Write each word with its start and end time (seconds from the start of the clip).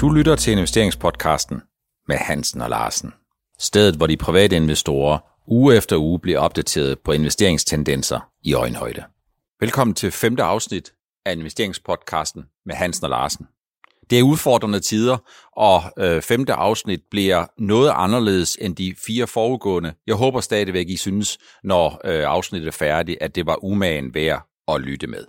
Du 0.00 0.10
lytter 0.10 0.36
til 0.36 0.52
investeringspodcasten 0.52 1.62
med 2.08 2.16
Hansen 2.16 2.60
og 2.60 2.70
Larsen. 2.70 3.12
Stedet, 3.58 3.94
hvor 3.96 4.06
de 4.06 4.16
private 4.16 4.56
investorer 4.56 5.18
uge 5.46 5.76
efter 5.76 5.96
uge 5.96 6.20
bliver 6.20 6.38
opdateret 6.38 6.98
på 6.98 7.12
investeringstendenser 7.12 8.20
i 8.42 8.54
øjenhøjde. 8.54 9.04
Velkommen 9.60 9.94
til 9.94 10.10
femte 10.10 10.42
afsnit 10.42 10.92
af 11.24 11.32
investeringspodcasten 11.32 12.44
med 12.66 12.74
Hansen 12.74 13.04
og 13.04 13.10
Larsen. 13.10 13.46
Det 14.10 14.18
er 14.18 14.22
udfordrende 14.22 14.80
tider, 14.80 15.18
og 15.56 15.82
øh, 15.98 16.22
femte 16.22 16.52
afsnit 16.52 17.00
bliver 17.10 17.46
noget 17.58 17.92
anderledes 17.94 18.58
end 18.60 18.76
de 18.76 18.94
fire 19.06 19.26
foregående. 19.26 19.94
Jeg 20.06 20.14
håber 20.14 20.40
stadigvæk, 20.40 20.88
I 20.88 20.96
synes, 20.96 21.38
når 21.64 22.00
øh, 22.04 22.24
afsnittet 22.26 22.68
er 22.68 22.72
færdigt, 22.72 23.18
at 23.20 23.34
det 23.34 23.46
var 23.46 23.64
umagen 23.64 24.14
værd 24.14 24.46
at 24.68 24.80
lytte 24.80 25.06
med. 25.06 25.24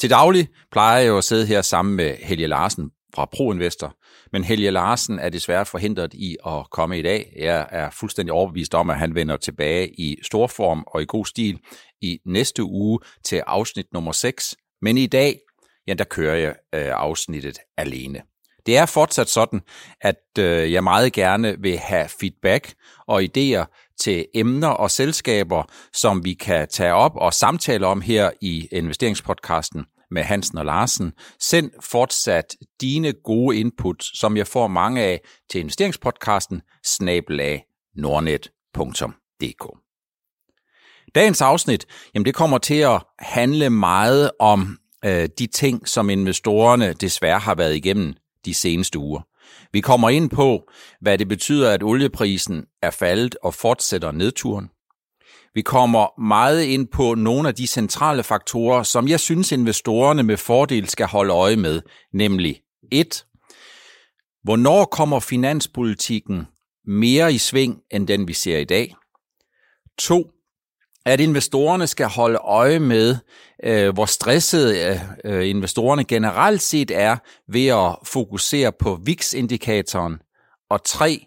Til 0.00 0.10
daglig 0.10 0.48
plejer 0.72 0.98
jeg 0.98 1.08
jo 1.08 1.18
at 1.18 1.24
sidde 1.24 1.46
her 1.46 1.62
sammen 1.62 1.96
med 1.96 2.16
Helge 2.22 2.46
Larsen 2.46 2.90
fra 3.16 3.24
ProInvestor, 3.24 3.96
men 4.32 4.44
Helge 4.44 4.70
Larsen 4.70 5.18
er 5.18 5.28
desværre 5.28 5.66
forhindret 5.66 6.14
i 6.14 6.36
at 6.46 6.70
komme 6.70 6.98
i 6.98 7.02
dag. 7.02 7.32
Jeg 7.36 7.66
er 7.70 7.90
fuldstændig 7.90 8.32
overbevist 8.32 8.74
om, 8.74 8.90
at 8.90 8.98
han 8.98 9.14
vender 9.14 9.36
tilbage 9.36 10.00
i 10.00 10.16
stor 10.22 10.46
form 10.46 10.84
og 10.86 11.02
i 11.02 11.04
god 11.08 11.26
stil 11.26 11.58
i 12.00 12.18
næste 12.26 12.62
uge 12.64 12.98
til 13.24 13.42
afsnit 13.46 13.86
nummer 13.92 14.12
6. 14.12 14.56
Men 14.82 14.98
i 14.98 15.06
dag, 15.06 15.38
ja, 15.86 15.94
der 15.94 16.04
kører 16.04 16.36
jeg 16.36 16.54
øh, 16.74 16.92
afsnittet 16.94 17.58
alene. 17.76 18.22
Det 18.66 18.76
er 18.76 18.86
fortsat 18.86 19.28
sådan, 19.28 19.60
at 20.00 20.38
øh, 20.38 20.72
jeg 20.72 20.84
meget 20.84 21.12
gerne 21.12 21.56
vil 21.58 21.78
have 21.78 22.08
feedback 22.20 22.74
og 23.08 23.22
idéer 23.22 23.92
til 24.00 24.26
emner 24.34 24.68
og 24.68 24.90
selskaber, 24.90 25.62
som 25.92 26.24
vi 26.24 26.34
kan 26.34 26.68
tage 26.68 26.94
op 26.94 27.12
og 27.16 27.34
samtale 27.34 27.86
om 27.86 28.00
her 28.00 28.30
i 28.40 28.68
investeringspodcasten 28.72 29.84
med 30.10 30.22
Hansen 30.22 30.58
og 30.58 30.64
Larsen. 30.64 31.12
Send 31.40 31.70
fortsat 31.80 32.56
dine 32.80 33.12
gode 33.12 33.56
input, 33.58 34.04
som 34.14 34.36
jeg 34.36 34.46
får 34.46 34.66
mange 34.66 35.02
af 35.02 35.20
til 35.50 35.60
investeringspodcasten 35.60 36.62
snabelag 36.84 37.64
nordnet.dk. 37.96 39.66
Dagens 41.14 41.42
afsnit, 41.42 41.86
jamen 42.14 42.24
det 42.24 42.34
kommer 42.34 42.58
til 42.58 42.74
at 42.74 43.02
handle 43.18 43.70
meget 43.70 44.30
om 44.38 44.78
øh, 45.04 45.28
de 45.38 45.46
ting, 45.46 45.88
som 45.88 46.10
investorerne 46.10 46.92
desværre 46.92 47.38
har 47.38 47.54
været 47.54 47.76
igennem 47.76 48.14
de 48.44 48.54
seneste 48.54 48.98
uger. 48.98 49.20
Vi 49.72 49.80
kommer 49.80 50.08
ind 50.08 50.30
på, 50.30 50.70
hvad 51.00 51.18
det 51.18 51.28
betyder, 51.28 51.72
at 51.72 51.82
olieprisen 51.82 52.64
er 52.82 52.90
faldet 52.90 53.36
og 53.42 53.54
fortsætter 53.54 54.12
nedturen. 54.12 54.68
Vi 55.56 55.62
kommer 55.62 56.20
meget 56.20 56.62
ind 56.62 56.88
på 56.88 57.14
nogle 57.14 57.48
af 57.48 57.54
de 57.54 57.66
centrale 57.66 58.22
faktorer, 58.22 58.82
som 58.82 59.08
jeg 59.08 59.20
synes 59.20 59.52
investorerne 59.52 60.22
med 60.22 60.36
fordel 60.36 60.88
skal 60.88 61.06
holde 61.06 61.32
øje 61.32 61.56
med, 61.56 61.82
nemlig 62.12 62.60
1. 62.92 63.24
Hvornår 64.44 64.84
kommer 64.84 65.20
finanspolitikken 65.20 66.46
mere 66.86 67.32
i 67.32 67.38
sving 67.38 67.78
end 67.90 68.06
den 68.06 68.28
vi 68.28 68.32
ser 68.32 68.58
i 68.58 68.64
dag? 68.64 68.94
2 69.98 70.30
at 71.06 71.20
investorerne 71.20 71.86
skal 71.86 72.06
holde 72.06 72.38
øje 72.38 72.78
med, 72.78 73.16
øh, 73.64 73.94
hvor 73.94 74.06
stressede 74.06 75.00
øh, 75.24 75.32
øh 75.38 75.48
investorerne 75.48 76.04
generelt 76.04 76.62
set 76.62 76.90
er 76.90 77.16
ved 77.48 77.66
at 77.66 77.96
fokusere 78.04 78.72
på 78.72 78.98
VIX-indikatoren. 79.04 80.18
Og 80.70 80.84
tre, 80.84 81.26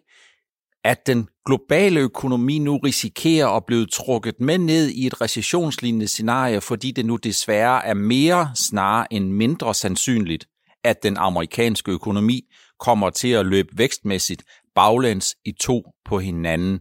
at 0.84 1.08
den 1.08 1.28
globale 1.46 2.00
økonomi 2.00 2.60
nu 2.60 2.78
risikerer 2.78 3.48
at 3.48 3.66
blive 3.66 3.86
trukket 3.86 4.36
med 4.40 4.58
ned 4.58 4.90
i 4.90 5.08
et 5.08 5.22
recessionslignende 5.22 6.08
scenarie, 6.08 6.62
fordi 6.62 6.92
det 6.92 7.06
nu 7.06 7.16
desværre 7.16 7.86
er 7.86 7.94
mere 7.94 8.52
snarere 8.56 9.14
end 9.14 9.32
mindre 9.32 9.76
sandsynligt, 9.76 10.46
at 10.84 11.04
den 11.04 11.18
amerikanske 11.18 11.92
økonomi 11.92 12.42
kommer 12.80 13.10
til 13.10 13.28
at 13.28 13.46
løbe 13.46 13.70
vækstmæssigt 13.78 14.44
baglæns 14.76 15.36
i 15.46 15.52
to 15.52 15.84
på 16.06 16.20
hinanden 16.20 16.80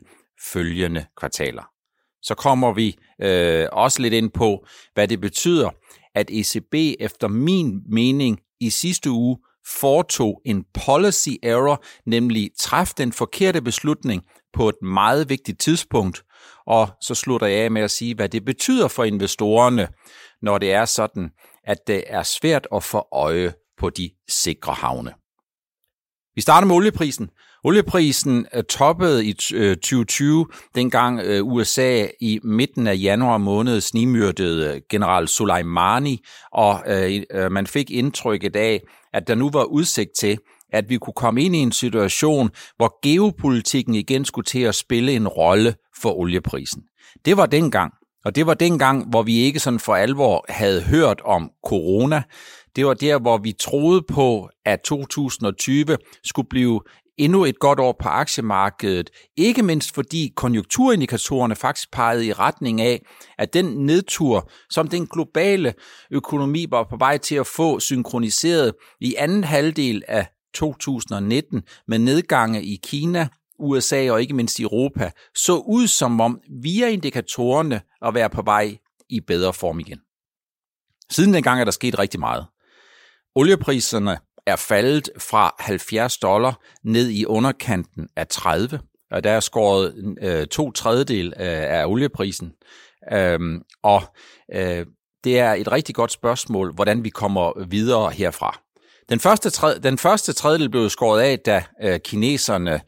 følgende 0.53 1.05
kvartaler. 1.17 1.63
Så 2.23 2.35
kommer 2.35 2.73
vi 2.73 2.97
øh, 3.23 3.67
også 3.73 4.03
lidt 4.03 4.15
ind 4.15 4.31
på, 4.31 4.67
hvad 4.95 5.09
det 5.09 5.21
betyder, 5.21 5.71
at 6.15 6.31
ECB 6.31 6.75
efter 7.01 7.29
min 7.29 7.81
mening 7.89 8.41
i 8.61 8.71
sidste 8.71 9.11
uge 9.11 9.39
foretog 9.81 10.43
en 10.45 10.65
policy 10.85 11.29
error, 11.43 11.85
nemlig 12.07 12.51
træf 12.59 12.93
den 12.95 13.13
forkerte 13.13 13.63
beslutning 13.63 14.23
på 14.53 14.69
et 14.69 14.83
meget 14.83 15.29
vigtigt 15.29 15.61
tidspunkt. 15.61 16.23
Og 16.67 16.89
så 17.01 17.15
slutter 17.15 17.47
jeg 17.47 17.65
af 17.65 17.71
med 17.71 17.83
at 17.83 17.91
sige, 17.91 18.15
hvad 18.15 18.29
det 18.29 18.45
betyder 18.45 18.89
for 18.89 19.05
investorerne, 19.05 19.89
når 20.43 20.59
det 20.59 20.73
er 20.73 20.85
sådan, 20.85 21.31
at 21.65 21.79
det 21.87 22.05
er 22.07 22.23
svært 22.23 22.67
at 22.75 22.85
få 22.85 23.09
øje 23.13 23.53
på 23.79 23.91
de 23.91 24.11
sikre 24.29 24.73
havne. 24.73 25.15
Vi 26.35 26.41
starter 26.41 26.67
med 26.67 26.77
olieprisen. 26.77 27.31
Olieprisen 27.65 28.47
øh, 28.55 28.63
toppede 28.65 29.27
i 29.27 29.33
2020, 29.33 30.41
øh, 30.41 30.57
dengang 30.75 31.21
øh, 31.21 31.47
USA 31.47 32.07
i 32.21 32.41
midten 32.45 32.87
af 32.87 32.97
januar 33.03 33.39
måned 33.39 33.81
snimyrdede 33.81 34.81
general 34.91 35.29
Soleimani, 35.29 36.25
og 36.53 36.83
man 37.51 37.67
fik 37.67 37.91
indtrykket 37.91 38.57
af, 38.57 38.81
at 39.13 39.29
der 39.29 39.35
nu 39.35 39.51
var 39.51 39.65
udsigt 39.65 40.11
til, 40.19 40.39
at 40.73 40.89
vi 40.89 40.99
kunne 40.99 41.15
komme 41.17 41.43
ind 41.43 41.57
i 41.57 41.59
en 41.59 41.73
situation, 41.73 42.51
hvor 42.77 42.99
geopolitikken 43.03 43.95
igen 43.95 44.25
skulle 44.25 44.45
til 44.45 44.63
at 44.63 44.75
spille 44.75 45.13
en 45.13 45.29
rolle 45.29 45.75
for 46.03 46.13
olieprisen. 46.13 46.83
Det 47.25 47.37
var 47.37 47.47
dengang. 47.47 47.93
Og 48.25 48.35
det 48.35 48.47
var 48.47 48.55
dengang, 48.55 49.11
hvor 49.11 49.23
vi 49.23 49.37
ikke 49.37 49.61
sådan 49.61 49.81
for 49.81 49.95
alvor 49.95 50.45
havde 50.49 50.83
hørt 50.83 51.21
om 51.25 51.51
corona. 51.67 52.23
Det 52.77 52.87
var 52.87 52.95
der, 52.95 53.19
hvor 53.19 53.39
vi 53.39 53.53
troede 53.53 54.03
på, 54.09 54.49
at 54.65 54.81
2020 54.81 55.97
skulle 56.25 56.49
blive 56.49 56.81
endnu 57.19 57.45
et 57.45 57.59
godt 57.59 57.81
år 57.81 57.97
på 58.03 58.09
aktiemarkedet, 58.09 59.11
ikke 59.37 59.63
mindst 59.63 59.95
fordi 59.95 60.33
konjunkturindikatorerne 60.37 61.57
faktisk 61.57 61.93
pegede 61.93 62.27
i 62.27 62.33
retning 62.33 62.81
af, 62.81 63.03
at 63.39 63.55
den 63.55 63.87
nedtur, 63.87 64.51
som 64.71 64.89
den 64.89 65.07
globale 65.07 65.75
økonomi 66.11 66.67
var 66.71 66.87
på 66.91 66.97
vej 66.97 67.19
til 67.19 67.35
at 67.35 67.47
få 67.47 67.81
synkroniseret 67.81 68.75
i 69.01 69.15
anden 69.19 69.45
halvdel 69.45 70.03
af 70.09 70.27
2019 70.55 71.63
med 71.89 71.99
nedgange 71.99 72.63
i 72.63 72.79
Kina, 72.83 73.29
USA 73.59 74.11
og 74.11 74.21
ikke 74.21 74.35
mindst 74.35 74.61
Europa, 74.61 75.11
så 75.35 75.57
ud 75.57 75.87
som 75.87 76.21
om 76.21 76.41
via 76.63 76.89
indikatorerne 76.89 77.81
at 78.03 78.15
være 78.15 78.31
på 78.31 78.43
vej 78.43 78.77
i 79.09 79.21
bedre 79.21 79.53
form 79.53 79.81
igen. 79.81 80.01
Siden 81.11 81.35
dengang 81.35 81.61
er 81.61 81.65
der 81.65 81.71
sket 81.71 81.99
rigtig 81.99 82.21
meget. 82.21 82.47
Oliepriserne 83.35 84.19
er 84.49 84.57
faldet 84.57 85.11
fra 85.19 85.55
70 85.59 86.19
dollar 86.19 86.61
ned 86.85 87.09
i 87.09 87.25
underkanten 87.25 88.09
af 88.17 88.27
30, 88.29 88.81
og 89.11 89.25
der 89.25 89.31
er 89.31 89.41
skåret 89.41 90.15
øh, 90.23 90.47
to 90.47 90.71
tredjedel 90.71 91.33
af, 91.37 91.81
af 91.81 91.87
olieprisen. 91.87 92.53
Øhm, 93.13 93.63
og 93.83 94.03
øh, 94.55 94.87
det 95.25 95.39
er 95.39 95.53
et 95.53 95.73
rigtig 95.73 95.95
godt 95.95 96.13
spørgsmål, 96.13 96.75
hvordan 96.75 97.05
vi 97.05 97.09
kommer 97.09 97.65
videre 97.69 98.11
herfra. 98.11 98.61
Den 99.09 99.21
første, 99.21 99.51
tred, 99.51 99.81
den 99.81 99.99
første 99.99 100.33
tredjedel 100.33 100.71
blev 100.71 100.91
skåret 100.91 101.21
af, 101.21 101.39
da 101.39 101.63
øh, 101.83 102.01
kineserne 102.01 102.81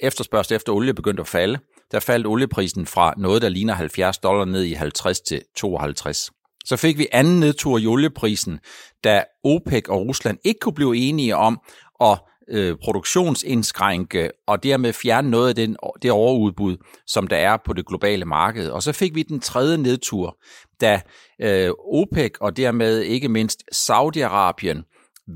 efterspørgsel 0.00 0.56
efter 0.56 0.72
olie 0.72 0.94
begyndte 0.94 1.20
at 1.20 1.28
falde. 1.28 1.58
Der 1.92 2.00
faldt 2.00 2.26
olieprisen 2.26 2.86
fra 2.86 3.14
noget, 3.16 3.42
der 3.42 3.48
ligner 3.48 3.74
70 3.74 4.18
dollar 4.18 4.44
ned 4.44 4.62
i 4.62 4.72
50 4.72 5.20
til 5.20 5.42
52. 5.56 6.30
Så 6.64 6.76
fik 6.76 6.98
vi 6.98 7.06
anden 7.12 7.40
nedtur 7.40 7.78
i 7.78 7.86
olieprisen, 7.86 8.58
da 9.04 9.24
OPEC 9.44 9.88
og 9.88 10.00
Rusland 10.00 10.38
ikke 10.44 10.60
kunne 10.60 10.74
blive 10.74 10.96
enige 10.96 11.36
om 11.36 11.60
at 12.00 12.18
øh, 12.48 12.76
produktionsindskrænke 12.82 14.30
og 14.46 14.62
dermed 14.62 14.92
fjerne 14.92 15.30
noget 15.30 15.48
af 15.48 15.54
den, 15.54 15.76
det 16.02 16.10
overudbud, 16.10 16.76
som 17.06 17.26
der 17.26 17.36
er 17.36 17.56
på 17.66 17.72
det 17.72 17.86
globale 17.86 18.24
marked. 18.24 18.68
Og 18.68 18.82
så 18.82 18.92
fik 18.92 19.14
vi 19.14 19.22
den 19.22 19.40
tredje 19.40 19.78
nedtur, 19.78 20.38
da 20.80 21.00
øh, 21.42 21.70
OPEC 21.78 22.32
og 22.40 22.56
dermed 22.56 23.00
ikke 23.00 23.28
mindst 23.28 23.62
Saudi-Arabien 23.74 24.88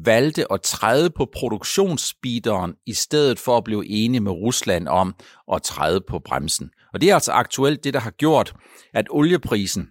valgte 0.04 0.52
at 0.52 0.62
træde 0.62 1.10
på 1.10 1.28
produktionsspeederen 1.32 2.74
i 2.86 2.94
stedet 2.94 3.38
for 3.38 3.56
at 3.56 3.64
blive 3.64 3.86
enige 3.86 4.20
med 4.20 4.32
Rusland 4.32 4.88
om 4.88 5.14
at 5.52 5.62
træde 5.62 6.00
på 6.08 6.18
bremsen. 6.18 6.70
Og 6.94 7.00
det 7.00 7.10
er 7.10 7.14
altså 7.14 7.32
aktuelt 7.32 7.84
det, 7.84 7.94
der 7.94 8.00
har 8.00 8.10
gjort, 8.10 8.54
at 8.94 9.06
olieprisen 9.10 9.88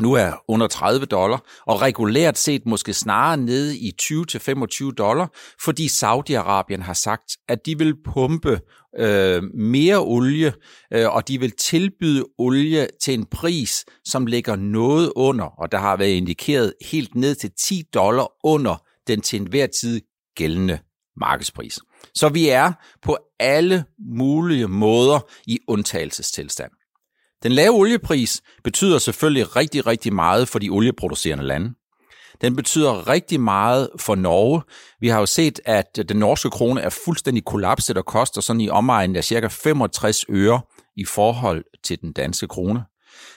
nu 0.00 0.12
er 0.12 0.32
under 0.48 0.66
30 0.66 1.06
dollar, 1.06 1.62
og 1.66 1.82
regulært 1.82 2.38
set 2.38 2.66
måske 2.66 2.92
snarere 2.92 3.36
nede 3.36 3.78
i 3.78 3.92
20-25 4.02 4.90
dollar, 4.90 5.32
fordi 5.64 5.86
Saudi-Arabien 5.86 6.82
har 6.82 6.94
sagt, 6.94 7.36
at 7.48 7.66
de 7.66 7.78
vil 7.78 7.94
pumpe 8.04 8.60
øh, 8.98 9.42
mere 9.54 9.98
olie, 9.98 10.52
øh, 10.92 11.14
og 11.14 11.28
de 11.28 11.40
vil 11.40 11.52
tilbyde 11.52 12.24
olie 12.38 12.88
til 13.02 13.14
en 13.14 13.26
pris, 13.26 13.84
som 14.04 14.26
ligger 14.26 14.56
noget 14.56 15.12
under, 15.16 15.44
og 15.44 15.72
der 15.72 15.78
har 15.78 15.96
været 15.96 16.10
indikeret 16.10 16.72
helt 16.90 17.14
ned 17.14 17.34
til 17.34 17.50
10 17.68 17.82
dollar 17.94 18.32
under 18.44 18.82
den 19.06 19.20
til 19.20 19.40
enhver 19.40 19.66
tid 19.66 20.00
gældende 20.36 20.78
markedspris. 21.16 21.78
Så 22.14 22.28
vi 22.28 22.48
er 22.48 22.72
på 23.02 23.18
alle 23.40 23.84
mulige 24.16 24.68
måder 24.68 25.20
i 25.46 25.58
undtagelsestilstand. 25.68 26.70
Den 27.44 27.52
lave 27.52 27.74
oliepris 27.74 28.42
betyder 28.64 28.98
selvfølgelig 28.98 29.56
rigtig, 29.56 29.86
rigtig 29.86 30.12
meget 30.12 30.48
for 30.48 30.58
de 30.58 30.68
olieproducerende 30.68 31.44
lande. 31.44 31.74
Den 32.40 32.56
betyder 32.56 33.08
rigtig 33.08 33.40
meget 33.40 33.88
for 34.00 34.14
Norge. 34.14 34.62
Vi 35.00 35.08
har 35.08 35.20
jo 35.20 35.26
set, 35.26 35.60
at 35.64 35.98
den 36.08 36.16
norske 36.16 36.50
krone 36.50 36.80
er 36.80 36.90
fuldstændig 37.04 37.44
kollapset 37.44 37.98
og 37.98 38.04
koster 38.06 38.40
sådan 38.40 38.60
i 38.60 38.68
omegnen 38.68 39.16
af 39.16 39.24
cirka 39.24 39.46
65 39.46 40.24
øre 40.28 40.60
i 40.96 41.04
forhold 41.04 41.64
til 41.84 42.00
den 42.00 42.12
danske 42.12 42.48
krone. 42.48 42.84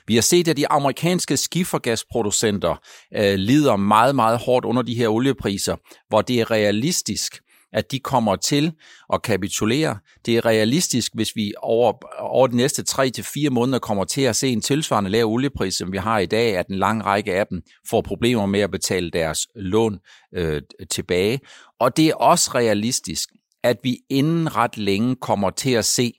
Vi 0.07 0.15
har 0.15 0.21
set, 0.21 0.47
at 0.47 0.57
de 0.57 0.71
amerikanske 0.71 1.37
skifergasproducenter 1.37 2.75
øh, 3.15 3.35
lider 3.35 3.75
meget, 3.75 4.15
meget 4.15 4.39
hårdt 4.39 4.65
under 4.65 4.81
de 4.81 4.95
her 4.95 5.07
oliepriser, 5.07 5.75
hvor 6.09 6.21
det 6.21 6.39
er 6.39 6.51
realistisk, 6.51 7.39
at 7.73 7.91
de 7.91 7.99
kommer 7.99 8.35
til 8.35 8.73
at 9.13 9.21
kapitulere. 9.21 9.97
Det 10.25 10.37
er 10.37 10.45
realistisk, 10.45 11.11
hvis 11.15 11.35
vi 11.35 11.53
over, 11.57 11.93
over 12.19 12.47
de 12.47 12.55
næste 12.55 12.83
3 12.83 13.09
til 13.09 13.23
fire 13.23 13.49
måneder 13.49 13.79
kommer 13.79 14.03
til 14.03 14.21
at 14.21 14.35
se 14.35 14.47
en 14.47 14.61
tilsvarende 14.61 15.09
lav 15.09 15.25
oliepris, 15.25 15.75
som 15.75 15.91
vi 15.91 15.97
har 15.97 16.19
i 16.19 16.25
dag, 16.25 16.57
at 16.57 16.67
en 16.67 16.75
lang 16.75 17.05
række 17.05 17.35
af 17.35 17.47
dem 17.47 17.61
får 17.89 18.01
problemer 18.01 18.45
med 18.45 18.59
at 18.59 18.71
betale 18.71 19.11
deres 19.11 19.47
lån 19.55 19.99
øh, 20.35 20.61
tilbage. 20.91 21.39
Og 21.79 21.97
det 21.97 22.07
er 22.07 22.15
også 22.15 22.51
realistisk, 22.55 23.29
at 23.63 23.77
vi 23.83 23.97
inden 24.09 24.55
ret 24.55 24.77
længe 24.77 25.15
kommer 25.15 25.49
til 25.49 25.71
at 25.71 25.85
se, 25.85 26.13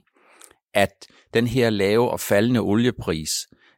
at 0.75 1.07
den 1.35 1.47
her 1.47 1.71
lave 1.71 2.11
og 2.11 2.21
faldende 2.21 2.61
oliepris, 2.61 3.31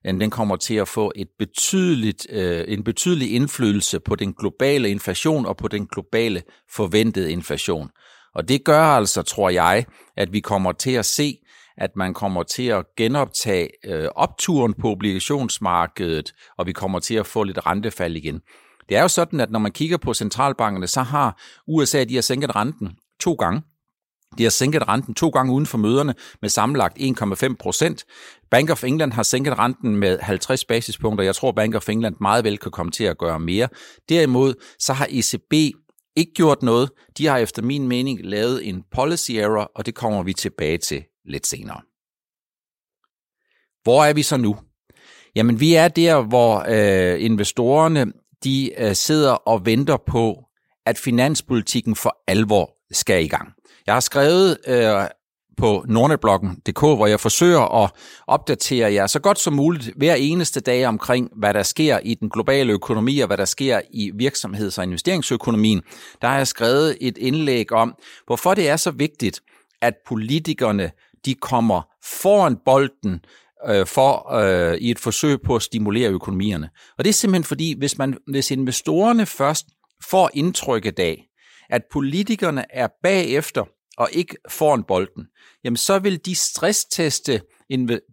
den 0.05 0.31
kommer 0.31 0.57
til 0.57 0.75
at 0.75 0.89
få 0.89 1.13
et 1.17 1.29
betydeligt, 1.39 2.27
øh, 2.31 2.65
en 2.69 2.85
betydelig 2.85 3.35
indflydelse 3.35 4.01
på 4.01 4.15
den 4.17 4.33
globale 4.33 4.91
inflation 4.91 5.47
og 5.47 5.57
på 5.57 5.69
den 5.69 5.87
globale 5.87 6.43
forventede 6.71 7.33
inflation. 7.33 7.91
Og 8.35 8.49
det 8.49 8.65
gør 8.65 8.83
altså, 8.83 9.23
tror 9.23 9.51
jeg, 9.51 9.85
at 10.17 10.33
vi 10.33 10.41
kommer 10.41 10.73
til 10.73 10.91
at 10.91 11.07
se, 11.07 11.39
at 11.77 11.97
man 11.97 12.15
kommer 12.15 12.43
til 12.43 12.67
at 12.67 12.87
genoptage 12.97 13.69
øh, 13.87 14.09
opturen 14.15 14.75
på 14.75 14.89
obligationsmarkedet, 14.89 16.33
og 16.59 16.67
vi 16.67 16.73
kommer 16.73 16.99
til 16.99 17.15
at 17.15 17.27
få 17.27 17.43
lidt 17.45 17.67
rentefald 17.67 18.17
igen. 18.17 18.41
Det 18.89 18.97
er 18.97 19.03
jo 19.03 19.09
sådan, 19.09 19.41
at 19.41 19.51
når 19.51 19.59
man 19.59 19.73
kigger 19.73 19.97
på 19.97 20.15
centralbankerne, 20.15 20.87
så 20.87 21.03
har 21.03 21.41
USA 21.67 22.05
de 22.05 22.15
har 22.15 22.23
sænket 22.23 22.57
renten 22.57 22.89
to 23.21 23.33
gange. 23.33 23.63
De 24.39 24.43
har 24.43 24.51
sænket 24.51 24.89
renten 24.89 25.15
to 25.15 25.29
gange 25.29 25.53
uden 25.53 25.67
for 25.67 25.79
møderne 25.79 26.15
med 26.43 26.49
sammenlagt 26.49 26.99
1,5 26.99 27.55
procent. 27.59 28.05
Bank 28.51 28.71
of 28.71 28.85
England 28.85 29.13
har 29.13 29.23
sænket 29.23 29.59
renten 29.59 29.97
med 29.97 30.19
50 30.19 30.65
basispunkter. 30.65 31.25
Jeg 31.25 31.35
tror, 31.35 31.53
Bank 31.53 31.75
of 31.75 31.89
England 31.89 32.17
meget 32.21 32.45
vel 32.45 32.59
kan 32.59 32.71
komme 32.71 32.93
til 32.93 33.05
at 33.05 33.19
gøre 33.19 33.41
mere. 33.41 33.69
Derimod 34.09 34.55
så 34.79 34.93
har 34.93 35.07
ECB 35.11 35.53
ikke 36.17 36.33
gjort 36.35 36.63
noget. 36.63 36.91
De 37.19 37.27
har 37.27 37.39
efter 37.39 37.63
min 37.63 37.89
mening 37.89 38.21
lavet 38.25 38.69
en 38.69 38.83
policy 38.93 39.33
error, 39.33 39.71
og 39.75 39.87
det 39.87 39.95
kommer 39.95 40.23
vi 40.23 40.33
tilbage 40.33 40.79
til 40.79 41.05
lidt 41.25 41.47
senere. 41.47 41.81
Hvor 43.83 44.05
er 44.05 44.13
vi 44.13 44.23
så 44.23 44.37
nu? 44.37 44.57
Jamen, 45.37 45.61
vi 45.61 45.75
er 45.75 45.89
der, 45.89 46.23
hvor 46.23 46.65
øh, 46.69 47.25
investorerne 47.25 48.13
de 48.45 48.71
øh, 48.79 48.95
sidder 48.95 49.33
og 49.33 49.67
venter 49.67 49.97
på, 50.07 50.45
at 50.87 50.99
finanspolitikken 50.99 51.97
for 51.97 52.17
alvor 52.29 52.77
skal 52.93 53.25
i 53.25 53.29
gang. 53.29 53.53
Jeg 53.91 53.95
har 53.95 54.01
skrevet 54.01 54.57
øh, 54.67 55.09
på 55.57 55.85
nordnetbloggen.dk, 55.89 56.81
hvor 56.81 57.07
jeg 57.07 57.21
forsøger 57.21 57.85
at 57.85 57.91
opdatere 58.27 58.93
jer 58.93 59.07
så 59.07 59.21
godt 59.21 59.39
som 59.39 59.53
muligt 59.53 59.91
hver 59.97 60.15
eneste 60.15 60.61
dag 60.61 60.87
omkring, 60.87 61.31
hvad 61.37 61.55
der 61.55 61.63
sker 61.63 61.99
i 62.03 62.15
den 62.15 62.31
globale 62.31 62.73
økonomi 62.73 63.21
og 63.21 63.27
hvad 63.27 63.37
der 63.37 63.45
sker 63.45 63.81
i 63.91 64.11
virksomheds- 64.15 64.79
og 64.79 64.85
investeringsøkonomien. 64.85 65.83
Der 66.23 66.29
har 66.29 66.37
jeg 66.37 66.47
skrevet 66.47 66.97
et 67.01 67.19
indlæg 67.19 67.73
om, 67.73 67.95
hvorfor 68.27 68.55
det 68.55 68.69
er 68.69 68.77
så 68.77 68.91
vigtigt, 68.91 69.41
at 69.83 69.95
politikerne 70.07 70.91
de 71.25 71.35
kommer 71.35 71.83
foran 72.05 72.57
bolden 72.65 73.21
øh, 73.69 73.87
for 73.87 74.35
øh, 74.35 74.79
i 74.79 74.91
et 74.91 74.99
forsøg 74.99 75.39
på 75.43 75.57
at 75.57 75.63
stimulere 75.63 76.11
økonomierne. 76.11 76.71
Og 76.99 77.05
det 77.05 77.09
er 77.09 77.15
simpelthen 77.15 77.45
fordi, 77.45 77.75
hvis, 77.79 77.99
man, 77.99 78.17
hvis 78.27 78.51
investorerne 78.51 79.27
først 79.27 79.67
får 80.11 80.31
indtrykket 80.35 80.99
af, 80.99 81.27
at 81.71 81.83
politikerne 81.93 82.65
er 82.71 82.89
bagefter 83.03 83.65
og 84.01 84.09
ikke 84.13 84.37
foran 84.49 84.83
bolden, 84.83 85.27
jamen 85.65 85.77
så 85.77 85.99
vil 85.99 86.25
de 86.25 86.35
stressteste 86.35 87.41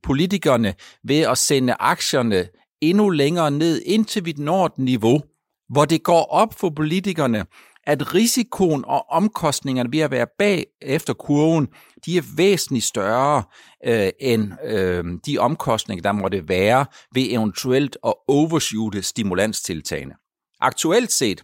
politikerne 0.03 0.73
ved 1.03 1.19
at 1.19 1.37
sende 1.37 1.75
aktierne 1.79 2.47
endnu 2.81 3.09
længere 3.09 3.51
ned, 3.51 3.81
indtil 3.85 4.25
vi 4.25 4.33
når 4.37 4.65
et 4.65 4.77
niveau, 4.77 5.21
hvor 5.69 5.85
det 5.85 6.03
går 6.03 6.23
op 6.23 6.53
for 6.53 6.69
politikerne, 6.69 7.45
at 7.83 8.13
risikoen 8.13 8.85
og 8.85 9.05
omkostningerne 9.09 9.91
ved 9.91 9.99
at 9.99 10.11
være 10.11 10.27
bag 10.39 10.65
efter 10.81 11.13
kurven, 11.13 11.67
de 12.05 12.17
er 12.17 12.35
væsentligt 12.37 12.85
større 12.85 13.43
øh, 13.85 14.09
end 14.19 14.51
øh, 14.63 15.03
de 15.25 15.37
omkostninger, 15.37 16.01
der 16.01 16.11
måtte 16.11 16.49
være 16.49 16.85
ved 17.13 17.27
eventuelt 17.29 17.97
at 18.05 18.13
overshoote 18.27 19.01
stimulanstiltagene. 19.01 20.13
Aktuelt 20.59 21.11
set, 21.11 21.43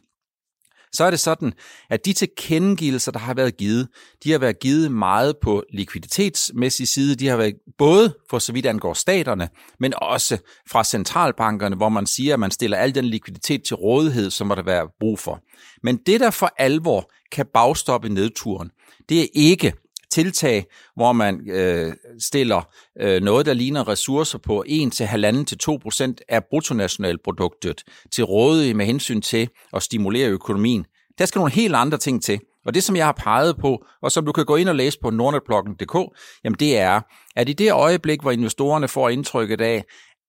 så 0.94 1.04
er 1.04 1.10
det 1.10 1.20
sådan, 1.20 1.54
at 1.90 2.06
de 2.06 2.14
tilkendegivelser, 2.14 3.12
der 3.12 3.20
har 3.20 3.34
været 3.34 3.58
givet, 3.58 3.88
de 4.24 4.32
har 4.32 4.40
været 4.40 4.60
givet 4.60 4.92
meget 4.92 5.36
på 5.42 5.64
likviditetsmæssig 5.74 6.88
side. 6.88 7.16
De 7.16 7.28
har 7.28 7.38
været 7.38 7.56
både 7.78 8.18
for 8.30 8.40
så 8.40 8.54
vidt 8.54 8.66
angår 8.66 8.94
staterne, 8.94 9.50
men 9.80 9.94
også 9.98 10.38
fra 10.70 10.84
centralbankerne, 10.84 11.76
hvor 11.76 11.90
man 11.90 12.06
siger, 12.06 12.34
at 12.34 12.40
man 12.40 12.52
stiller 12.52 12.78
al 12.78 12.96
den 12.96 13.06
likviditet 13.06 13.64
til 13.64 13.76
rådighed, 13.76 14.30
som 14.30 14.50
der 14.50 14.64
være 14.64 14.88
brug 15.00 15.20
for. 15.20 15.40
Men 15.84 15.98
det, 16.06 16.20
der 16.20 16.32
for 16.32 16.54
alvor 16.58 17.12
kan 17.32 17.46
bagstoppe 17.54 18.10
nedturen, 18.10 18.70
det 19.10 19.22
er 19.22 19.28
ikke 19.34 19.74
tiltag, 20.14 20.66
hvor 20.96 21.12
man 21.12 21.50
øh, 21.50 21.94
stiller 22.20 22.62
øh, 23.02 23.22
noget, 23.22 23.46
der 23.46 23.54
ligner 23.54 23.88
ressourcer 23.88 24.38
på 24.38 24.64
1-1,5-2% 24.68 26.14
af 26.30 26.44
bruttonationalproduktet 26.50 27.84
til 28.12 28.24
rådighed 28.24 28.74
med 28.74 28.86
hensyn 28.86 29.22
til 29.22 29.50
at 29.74 29.84
stimulere 29.84 30.30
økonomien. 30.30 30.86
Der 31.18 31.26
skal 31.26 31.40
nogle 31.40 31.52
helt 31.52 31.76
andre 31.76 31.98
ting 31.98 32.24
til. 32.24 32.40
Og 32.66 32.74
det, 32.74 32.84
som 32.84 32.96
jeg 32.96 33.06
har 33.06 33.12
peget 33.12 33.58
på, 33.58 33.86
og 34.02 34.12
som 34.12 34.26
du 34.26 34.32
kan 34.32 34.46
gå 34.46 34.56
ind 34.56 34.70
og 34.70 34.76
læse 34.76 35.00
på 35.02 35.10
nordnetbloggen.dk, 35.10 35.96
jamen 36.44 36.58
det 36.60 36.78
er, 36.78 37.02
at 37.36 37.50
i 37.50 37.54
det 37.54 37.72
øjeblik, 37.72 38.22
hvor 38.22 38.32
investorerne 38.32 38.88
får 38.88 39.10
indtrykket 39.10 39.62
af, 39.62 39.84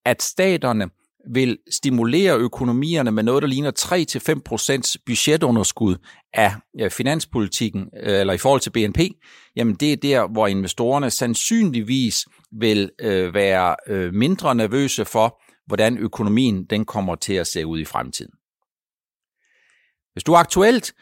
at 0.04 0.22
staterne 0.22 0.88
vil 1.32 1.58
stimulere 1.70 2.38
økonomierne 2.38 3.10
med 3.10 3.22
noget, 3.22 3.42
der 3.42 3.48
ligner 3.48 3.70
3-5% 4.98 5.02
budgetunderskud 5.06 5.96
af 6.34 6.52
øh, 6.80 6.90
finanspolitikken, 6.90 7.88
øh, 8.02 8.20
eller 8.20 8.32
i 8.32 8.38
forhold 8.38 8.60
til 8.60 8.70
BNP, 8.70 8.98
jamen 9.56 9.74
det 9.74 9.92
er 9.92 9.96
der, 9.96 10.32
hvor 10.32 10.46
investorerne 10.46 11.10
sandsynligvis 11.10 12.26
vil 12.60 12.90
øh, 13.00 13.34
være 13.34 13.76
øh, 13.86 14.14
mindre 14.14 14.54
nervøse 14.54 15.04
for, 15.04 15.42
hvordan 15.66 15.98
økonomien 15.98 16.64
den 16.64 16.84
kommer 16.84 17.14
til 17.14 17.34
at 17.34 17.46
se 17.46 17.66
ud 17.66 17.80
i 17.80 17.84
fremtiden. 17.84 18.32
Hvis 20.12 20.24
du 20.24 20.34
aktuelt 20.34 20.94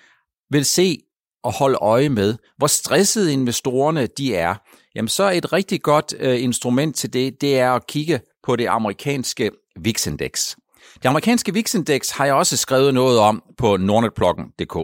vil 0.50 0.64
se 0.64 0.98
og 1.44 1.52
holde 1.52 1.78
øje 1.80 2.08
med, 2.08 2.34
hvor 2.56 2.66
stressede 2.66 3.32
investorerne 3.32 4.06
de 4.06 4.34
er, 4.34 4.54
jamen 4.94 5.08
så 5.08 5.30
et 5.30 5.52
rigtig 5.52 5.82
godt 5.82 6.14
øh, 6.18 6.42
instrument 6.42 6.96
til 6.96 7.12
det, 7.12 7.40
det 7.40 7.58
er 7.58 7.72
at 7.72 7.86
kigge 7.86 8.20
på 8.42 8.56
det 8.56 8.66
amerikanske 8.66 9.50
VIX-indeks. 9.80 10.56
Det 10.94 11.08
amerikanske 11.08 11.52
VIX-indeks 11.52 12.10
har 12.10 12.24
jeg 12.24 12.34
også 12.34 12.56
skrevet 12.56 12.94
noget 12.94 13.18
om 13.18 13.42
på 13.58 13.76
nordnetbloggen.dk. 13.76 14.76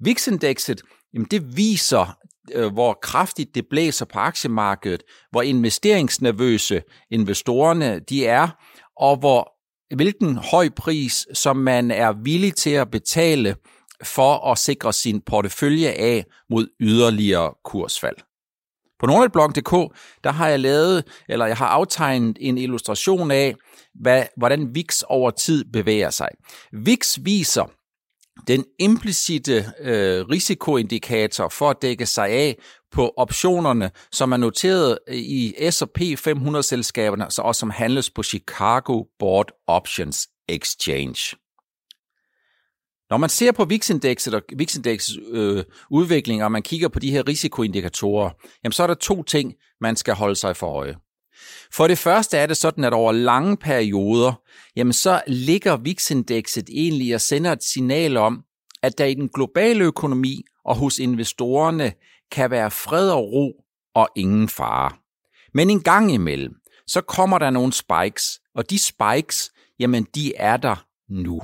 VIX-indekset, 0.00 0.82
jamen 1.14 1.26
det 1.30 1.56
viser, 1.56 2.16
øh, 2.52 2.72
hvor 2.72 2.98
kraftigt 3.02 3.54
det 3.54 3.64
blæser 3.70 4.04
på 4.04 4.18
aktiemarkedet, 4.18 5.02
hvor 5.30 5.42
investeringsnervøse 5.42 6.82
investorerne 7.10 7.98
de 7.98 8.26
er, 8.26 8.48
og 8.96 9.16
hvor 9.16 9.54
hvilken 9.94 10.36
høj 10.36 10.68
pris, 10.76 11.26
som 11.34 11.56
man 11.56 11.90
er 11.90 12.12
villig 12.12 12.54
til 12.54 12.70
at 12.70 12.90
betale 12.90 13.56
for 14.02 14.50
at 14.52 14.58
sikre 14.58 14.92
sin 14.92 15.20
portefølje 15.20 15.88
af 15.88 16.24
mod 16.50 16.66
yderligere 16.80 17.54
kursfald. 17.64 18.16
På 19.00 19.06
nordnetblog.dk, 19.06 19.96
der 20.24 20.32
har 20.32 20.48
jeg 20.48 20.60
lavet, 20.60 21.04
eller 21.28 21.46
jeg 21.46 21.56
har 21.56 21.66
aftegnet 21.66 22.36
en 22.40 22.58
illustration 22.58 23.30
af, 23.30 23.54
hvad, 23.94 24.24
hvordan 24.36 24.74
VIX 24.74 25.02
over 25.02 25.30
tid 25.30 25.64
bevæger 25.72 26.10
sig. 26.10 26.28
VIX 26.72 27.18
viser 27.22 27.70
den 28.48 28.64
implicite 28.78 29.72
øh, 29.80 30.28
risikoindikator 30.28 31.48
for 31.48 31.70
at 31.70 31.76
dække 31.82 32.06
sig 32.06 32.28
af 32.28 32.58
på 32.92 33.12
optionerne, 33.16 33.90
som 34.12 34.32
er 34.32 34.36
noteret 34.36 34.98
øh, 35.08 35.16
i 35.16 35.70
S&P 35.70 36.00
500-selskaberne, 36.00 37.42
og 37.42 37.54
som 37.54 37.70
handles 37.70 38.10
på 38.10 38.22
Chicago 38.22 39.04
Board 39.18 39.50
Options 39.66 40.28
Exchange. 40.48 41.36
Når 43.10 43.16
man 43.16 43.30
ser 43.30 43.52
på 43.52 43.64
VIX-indekset 43.64 44.34
og 44.34 44.42
VIX-indeksets 44.56 45.18
øh, 45.30 45.64
udvikling, 45.90 46.44
og 46.44 46.52
man 46.52 46.62
kigger 46.62 46.88
på 46.88 46.98
de 46.98 47.10
her 47.10 47.28
risikoindikatorer, 47.28 48.30
jamen 48.64 48.72
så 48.72 48.82
er 48.82 48.86
der 48.86 48.94
to 48.94 49.22
ting, 49.22 49.54
man 49.80 49.96
skal 49.96 50.14
holde 50.14 50.36
sig 50.36 50.56
for 50.56 50.66
øje. 50.66 50.96
For 51.72 51.86
det 51.88 51.98
første 51.98 52.36
er 52.36 52.46
det 52.46 52.56
sådan, 52.56 52.84
at 52.84 52.92
over 52.92 53.12
lange 53.12 53.56
perioder, 53.56 54.32
jamen 54.76 54.92
så 54.92 55.22
ligger 55.26 55.76
VIX-indekset 55.76 56.64
egentlig 56.68 57.14
og 57.14 57.20
sender 57.20 57.52
et 57.52 57.64
signal 57.64 58.16
om, 58.16 58.42
at 58.82 58.98
der 58.98 59.04
i 59.04 59.14
den 59.14 59.28
globale 59.28 59.84
økonomi 59.84 60.42
og 60.64 60.76
hos 60.76 60.98
investorerne 60.98 61.92
kan 62.32 62.50
være 62.50 62.70
fred 62.70 63.10
og 63.10 63.32
ro 63.32 63.52
og 63.94 64.08
ingen 64.16 64.48
fare. 64.48 64.90
Men 65.54 65.70
en 65.70 65.80
gang 65.80 66.12
imellem, 66.12 66.54
så 66.86 67.00
kommer 67.00 67.38
der 67.38 67.50
nogle 67.50 67.72
spikes, 67.72 68.40
og 68.54 68.70
de 68.70 68.78
spikes, 68.78 69.52
jamen 69.78 70.06
de 70.14 70.36
er 70.36 70.56
der 70.56 70.86
nu. 71.08 71.42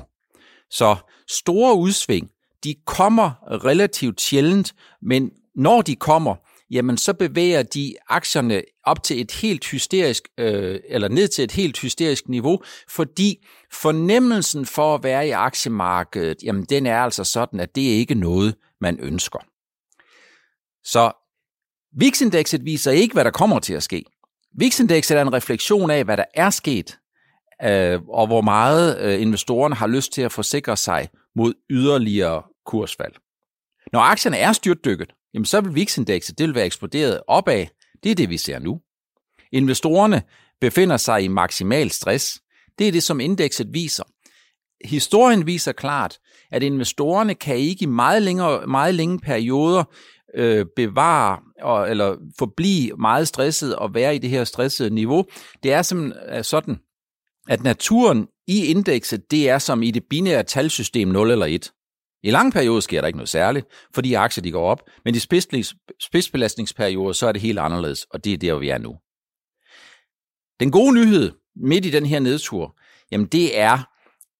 Så 0.71 0.95
store 1.29 1.75
udsving, 1.75 2.29
de 2.63 2.75
kommer 2.85 3.31
relativt 3.65 4.21
sjældent, 4.21 4.73
men 5.01 5.31
når 5.55 5.81
de 5.81 5.95
kommer, 5.95 6.35
jamen 6.71 6.97
så 6.97 7.13
bevæger 7.13 7.63
de 7.63 7.95
aktierne 8.07 8.61
op 8.83 9.03
til 9.03 9.21
et 9.21 9.31
helt 9.31 9.65
hysterisk, 9.65 10.27
øh, 10.37 10.79
eller 10.89 11.07
ned 11.07 11.27
til 11.27 11.43
et 11.43 11.51
helt 11.51 11.79
hysterisk 11.79 12.29
niveau, 12.29 12.61
fordi 12.89 13.45
fornemmelsen 13.71 14.65
for 14.65 14.95
at 14.95 15.03
være 15.03 15.27
i 15.27 15.31
aktiemarkedet, 15.31 16.37
jamen 16.43 16.63
den 16.63 16.85
er 16.85 16.99
altså 16.99 17.23
sådan, 17.23 17.59
at 17.59 17.75
det 17.75 17.93
er 17.93 17.97
ikke 17.97 18.15
noget, 18.15 18.55
man 18.81 18.99
ønsker. 18.99 19.39
Så 20.83 21.11
VIX-indekset 21.99 22.65
viser 22.65 22.91
ikke, 22.91 23.13
hvad 23.13 23.25
der 23.25 23.31
kommer 23.31 23.59
til 23.59 23.73
at 23.73 23.83
ske. 23.83 24.03
VIX-indekset 24.59 25.17
er 25.17 25.21
en 25.21 25.33
refleksion 25.33 25.91
af, 25.91 26.03
hvad 26.03 26.17
der 26.17 26.25
er 26.33 26.49
sket, 26.49 26.97
øh, 27.63 28.01
og 28.09 28.27
hvor 28.27 28.41
meget 28.41 28.99
øh, 29.01 29.21
investorerne 29.21 29.75
har 29.75 29.87
lyst 29.87 30.13
til 30.13 30.21
at 30.21 30.31
forsikre 30.31 30.77
sig 30.77 31.09
mod 31.35 31.53
yderligere 31.69 32.43
kursfald. 32.65 33.13
Når 33.93 33.99
aktierne 33.99 34.37
er 34.37 34.51
styrtdykket, 34.51 35.13
jamen 35.33 35.45
så 35.45 35.61
vil 35.61 35.75
VIX-indekset 35.75 36.37
det 36.37 36.47
vil 36.47 36.55
være 36.55 36.65
eksploderet 36.65 37.21
opad. 37.27 37.65
Det 38.03 38.11
er 38.11 38.15
det, 38.15 38.29
vi 38.29 38.37
ser 38.37 38.59
nu. 38.59 38.79
Investorerne 39.51 40.21
befinder 40.61 40.97
sig 40.97 41.23
i 41.23 41.27
maksimal 41.27 41.91
stress. 41.91 42.41
Det 42.79 42.87
er 42.87 42.91
det, 42.91 43.03
som 43.03 43.19
indekset 43.19 43.67
viser. 43.71 44.03
Historien 44.85 45.45
viser 45.45 45.71
klart, 45.71 46.17
at 46.51 46.63
investorerne 46.63 47.35
kan 47.35 47.57
ikke 47.57 47.83
i 47.83 47.85
meget, 47.85 48.21
længere, 48.21 48.67
meget 48.67 48.95
længe 48.95 49.19
perioder 49.19 49.83
øh, 50.35 50.65
bevare 50.75 51.39
og, 51.61 51.89
eller 51.89 52.15
forblive 52.39 52.97
meget 52.97 53.27
stresset 53.27 53.75
og 53.75 53.93
være 53.93 54.15
i 54.15 54.17
det 54.17 54.29
her 54.29 54.43
stressede 54.43 54.89
niveau. 54.89 55.25
Det 55.63 55.73
er 55.73 55.81
simpelthen 55.81 56.37
øh, 56.37 56.43
sådan, 56.43 56.79
at 57.49 57.63
naturen 57.63 58.27
i 58.47 58.65
indekset, 58.65 59.31
det 59.31 59.49
er 59.49 59.57
som 59.57 59.83
i 59.83 59.91
det 59.91 60.03
binære 60.09 60.43
talsystem 60.43 61.07
0 61.07 61.31
eller 61.31 61.45
1. 61.45 61.71
I 62.23 62.31
lang 62.31 62.53
periode 62.53 62.81
sker 62.81 63.01
der 63.01 63.07
ikke 63.07 63.17
noget 63.17 63.29
særligt, 63.29 63.67
fordi 63.93 64.13
aktier 64.13 64.41
de 64.41 64.51
går 64.51 64.69
op, 64.69 64.81
men 65.05 65.15
i 65.15 65.19
spidsbelastningsperioder, 65.99 67.13
så 67.13 67.27
er 67.27 67.31
det 67.31 67.41
helt 67.41 67.59
anderledes, 67.59 68.03
og 68.03 68.25
det 68.25 68.33
er 68.33 68.37
der, 68.37 68.55
vi 68.55 68.69
er 68.69 68.77
nu. 68.77 68.95
Den 70.59 70.71
gode 70.71 70.93
nyhed 70.93 71.31
midt 71.55 71.85
i 71.85 71.89
den 71.89 72.05
her 72.05 72.19
nedtur, 72.19 72.77
jamen 73.11 73.27
det 73.27 73.59
er, 73.59 73.77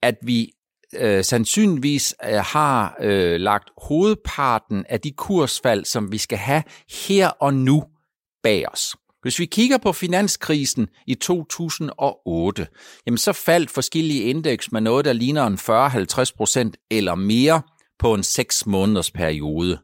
at 0.01 0.15
vi 0.23 0.51
øh, 0.95 1.23
sandsynligvis 1.23 2.15
øh, 2.25 2.33
har 2.33 2.97
øh, 3.01 3.39
lagt 3.39 3.69
hovedparten 3.77 4.85
af 4.89 5.01
de 5.01 5.11
kursfald, 5.11 5.85
som 5.85 6.11
vi 6.11 6.17
skal 6.17 6.37
have 6.37 6.63
her 7.07 7.27
og 7.27 7.53
nu 7.53 7.83
bag 8.43 8.71
os. 8.71 8.95
Hvis 9.21 9.39
vi 9.39 9.45
kigger 9.45 9.77
på 9.77 9.93
finanskrisen 9.93 10.87
i 11.07 11.15
2008, 11.15 12.67
jamen 13.05 13.17
så 13.17 13.33
faldt 13.33 13.71
forskellige 13.71 14.23
indeks 14.23 14.71
med 14.71 14.81
noget, 14.81 15.05
der 15.05 15.13
ligner 15.13 15.47
en 15.47 15.53
40-50 16.29 16.35
procent 16.37 16.77
eller 16.91 17.15
mere 17.15 17.61
på 17.99 18.13
en 18.13 18.23
6 18.23 18.65
måneders 18.65 19.11
periode. 19.11 19.79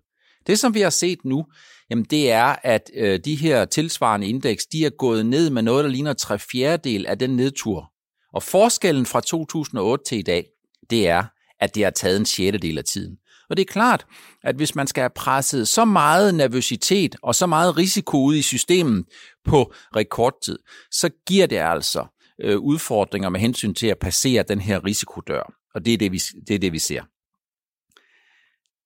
Det, 0.48 0.60
som 0.60 0.74
vi 0.74 0.82
har 0.82 0.89
set 0.89 1.25
nu, 1.25 1.46
jamen 1.89 2.06
det 2.06 2.32
er, 2.32 2.56
at 2.63 2.91
øh, 2.96 3.20
de 3.25 3.36
her 3.36 3.65
tilsvarende 3.65 4.27
indeks, 4.27 4.65
de 4.65 4.86
er 4.86 4.89
gået 4.89 5.25
ned 5.25 5.50
med 5.50 5.62
noget, 5.62 5.84
der 5.84 5.91
ligner 5.91 6.13
3 6.13 6.39
fjerdedel 6.39 7.06
af 7.06 7.20
den 7.20 7.29
nedtur. 7.29 7.91
Og 8.34 8.44
forskellen 8.44 9.06
fra 9.06 9.22
2008 9.22 10.03
til 10.06 10.17
i 10.17 10.22
dag, 10.22 10.46
det 10.89 11.08
er, 11.08 11.24
at 11.60 11.75
det 11.75 11.84
har 11.84 11.91
taget 11.91 12.20
en 12.20 12.25
sjettedel 12.25 12.77
af 12.77 12.84
tiden. 12.84 13.17
Og 13.50 13.58
det 13.58 13.62
er 13.62 13.74
klart, 13.74 14.06
at 14.44 14.56
hvis 14.56 14.75
man 14.75 14.88
skal 14.88 15.01
have 15.01 15.12
presset 15.16 15.68
så 15.68 15.86
meget 15.86 16.36
nervøsitet 16.36 17.16
og 17.22 17.36
så 17.36 17.46
meget 17.46 17.77
risiko 17.77 18.24
ud 18.24 18.36
i 18.36 18.42
systemet 18.42 19.06
på 19.46 19.74
rekordtid, 19.96 20.60
så 20.92 21.10
giver 21.27 21.48
det 21.48 21.58
altså 21.58 22.06
øh, 22.44 22.58
udfordringer 22.58 23.30
med 23.30 23.39
hensyn 23.39 23.74
til 23.74 23.88
at 23.88 24.00
passere 24.00 24.44
den 24.44 24.62
her 24.62 24.86
risikodør. 24.86 25.54
Og 25.75 25.86
det 25.86 25.94
er 25.94 25.98
det, 25.98 26.12
vi, 26.12 26.22
det 26.48 26.56
er 26.56 26.60
det, 26.60 26.74
vi 26.74 26.80
ser. 26.80 27.01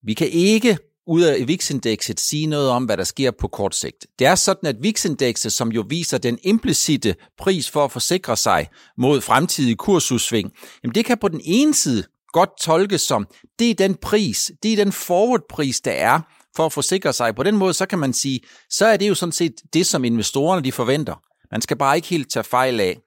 Vi 0.05 0.13
kan 0.13 0.29
ikke 0.29 0.77
ud 1.07 1.21
af 1.21 1.47
VIX-indekset 1.47 2.19
sige 2.19 2.47
noget 2.47 2.69
om, 2.69 2.85
hvad 2.85 2.97
der 2.97 3.03
sker 3.03 3.31
på 3.31 3.47
kort 3.47 3.75
sigt. 3.75 4.07
Det 4.19 4.27
er 4.27 4.35
sådan, 4.35 4.69
at 4.69 4.75
VIX-indekset, 4.83 5.53
som 5.53 5.71
jo 5.71 5.85
viser 5.89 6.17
den 6.17 6.39
implicite 6.43 7.15
pris 7.37 7.69
for 7.69 7.85
at 7.85 7.91
forsikre 7.91 8.37
sig 8.37 8.67
mod 8.97 9.21
fremtidige 9.21 9.75
kursudsving, 9.75 10.51
jamen 10.83 10.95
det 10.95 11.05
kan 11.05 11.17
på 11.17 11.27
den 11.27 11.41
ene 11.43 11.73
side 11.73 12.03
godt 12.31 12.49
tolkes 12.61 13.01
som, 13.01 13.27
det 13.59 13.69
er 13.69 13.75
den 13.75 13.95
pris, 13.95 14.51
det 14.63 14.73
er 14.73 14.77
den 14.77 14.91
forward-pris, 14.91 15.81
der 15.81 15.91
er 15.91 16.19
for 16.55 16.65
at 16.65 16.73
forsikre 16.73 17.13
sig. 17.13 17.35
På 17.35 17.43
den 17.43 17.57
måde, 17.57 17.73
så 17.73 17.85
kan 17.85 17.99
man 17.99 18.13
sige, 18.13 18.39
så 18.69 18.85
er 18.85 18.97
det 18.97 19.09
jo 19.09 19.15
sådan 19.15 19.31
set 19.31 19.53
det, 19.73 19.87
som 19.87 20.03
investorerne 20.03 20.61
de 20.61 20.71
forventer. 20.71 21.15
Man 21.51 21.61
skal 21.61 21.77
bare 21.77 21.95
ikke 21.95 22.07
helt 22.07 22.31
tage 22.31 22.43
fejl 22.43 22.79
af, 22.79 22.97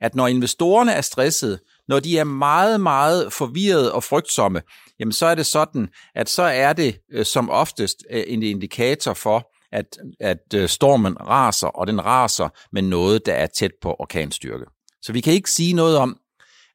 at 0.00 0.14
når 0.14 0.26
investorerne 0.26 0.92
er 0.92 1.00
stressede, 1.00 1.58
når 1.88 2.00
de 2.00 2.18
er 2.18 2.24
meget, 2.24 2.80
meget 2.80 3.32
forvirrede 3.32 3.92
og 3.92 4.04
frygtsomme, 4.04 4.62
jamen 5.00 5.12
så 5.12 5.26
er 5.26 5.34
det 5.34 5.46
sådan, 5.46 5.88
at 6.14 6.28
så 6.28 6.42
er 6.42 6.72
det 6.72 6.96
øh, 7.12 7.26
som 7.26 7.50
oftest 7.50 7.96
øh, 8.10 8.24
en 8.26 8.42
indikator 8.42 9.14
for, 9.14 9.50
at, 9.72 9.98
at 10.20 10.54
øh, 10.54 10.68
stormen 10.68 11.20
raser, 11.20 11.66
og 11.66 11.86
den 11.86 12.04
raser 12.04 12.48
med 12.72 12.82
noget, 12.82 13.26
der 13.26 13.32
er 13.32 13.46
tæt 13.46 13.70
på 13.82 13.96
orkanstyrke. 13.98 14.64
Så 15.02 15.12
vi 15.12 15.20
kan 15.20 15.32
ikke 15.32 15.50
sige 15.50 15.72
noget 15.72 15.96
om, 15.96 16.16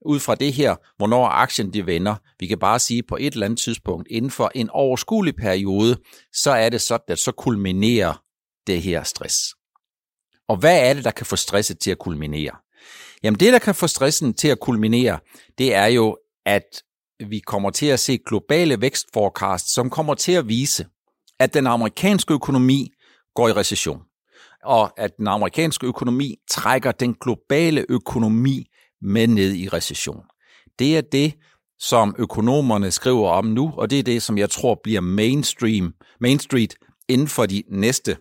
ud 0.05 0.19
fra 0.19 0.35
det 0.35 0.53
her, 0.53 0.75
hvornår 0.97 1.27
aktien 1.27 1.73
de 1.73 1.85
vender. 1.85 2.15
Vi 2.39 2.47
kan 2.47 2.59
bare 2.59 2.79
sige, 2.79 2.97
at 2.97 3.07
på 3.07 3.17
et 3.19 3.33
eller 3.33 3.45
andet 3.45 3.59
tidspunkt 3.59 4.07
inden 4.11 4.31
for 4.31 4.51
en 4.55 4.69
overskuelig 4.69 5.35
periode, 5.35 5.97
så 6.33 6.51
er 6.51 6.69
det 6.69 6.81
sådan, 6.81 7.05
at 7.07 7.19
så 7.19 7.31
kulminerer 7.31 8.23
det 8.67 8.81
her 8.81 9.03
stress. 9.03 9.35
Og 10.47 10.57
hvad 10.57 10.89
er 10.89 10.93
det, 10.93 11.03
der 11.03 11.11
kan 11.11 11.25
få 11.25 11.35
stresset 11.35 11.79
til 11.79 11.91
at 11.91 11.99
kulminere? 11.99 12.55
Jamen 13.23 13.39
det, 13.39 13.53
der 13.53 13.59
kan 13.59 13.75
få 13.75 13.87
stressen 13.87 14.33
til 14.33 14.47
at 14.47 14.59
kulminere, 14.59 15.19
det 15.57 15.75
er 15.75 15.85
jo, 15.85 16.17
at 16.45 16.83
vi 17.29 17.39
kommer 17.39 17.69
til 17.69 17.85
at 17.85 17.99
se 17.99 18.17
globale 18.17 18.81
vækstforecast, 18.81 19.73
som 19.73 19.89
kommer 19.89 20.13
til 20.13 20.31
at 20.31 20.47
vise, 20.47 20.85
at 21.39 21.53
den 21.53 21.67
amerikanske 21.67 22.33
økonomi 22.33 22.91
går 23.35 23.47
i 23.47 23.53
recession, 23.53 24.01
og 24.63 24.99
at 24.99 25.17
den 25.17 25.27
amerikanske 25.27 25.87
økonomi 25.87 26.35
trækker 26.49 26.91
den 26.91 27.15
globale 27.21 27.85
økonomi 27.89 28.65
med 29.01 29.27
ned 29.27 29.53
i 29.53 29.67
recession. 29.67 30.23
Det 30.79 30.97
er 30.97 31.01
det, 31.01 31.33
som 31.79 32.15
økonomerne 32.19 32.91
skriver 32.91 33.29
om 33.29 33.45
nu, 33.45 33.73
og 33.77 33.89
det 33.89 33.99
er 33.99 34.03
det, 34.03 34.23
som 34.23 34.37
jeg 34.37 34.49
tror 34.49 34.79
bliver 34.83 35.01
mainstream, 35.01 35.93
Main 36.19 36.39
Street 36.39 36.75
inden 37.07 37.27
for 37.27 37.45
de 37.45 37.63
næste 37.71 38.17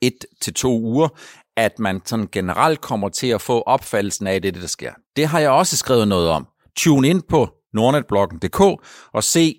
et 0.00 0.24
til 0.40 0.54
to 0.54 0.80
uger, 0.80 1.08
at 1.56 1.78
man 1.78 2.00
sådan 2.04 2.28
generelt 2.32 2.80
kommer 2.80 3.08
til 3.08 3.26
at 3.26 3.40
få 3.40 3.60
opfattelsen 3.60 4.26
af 4.26 4.42
det, 4.42 4.54
der 4.54 4.66
sker. 4.66 4.92
Det 5.16 5.26
har 5.26 5.40
jeg 5.40 5.50
også 5.50 5.76
skrevet 5.76 6.08
noget 6.08 6.28
om. 6.28 6.46
Tune 6.76 7.08
ind 7.08 7.22
på 7.28 7.48
nordnetbloggen.dk 7.74 8.60
og 9.12 9.24
se 9.24 9.54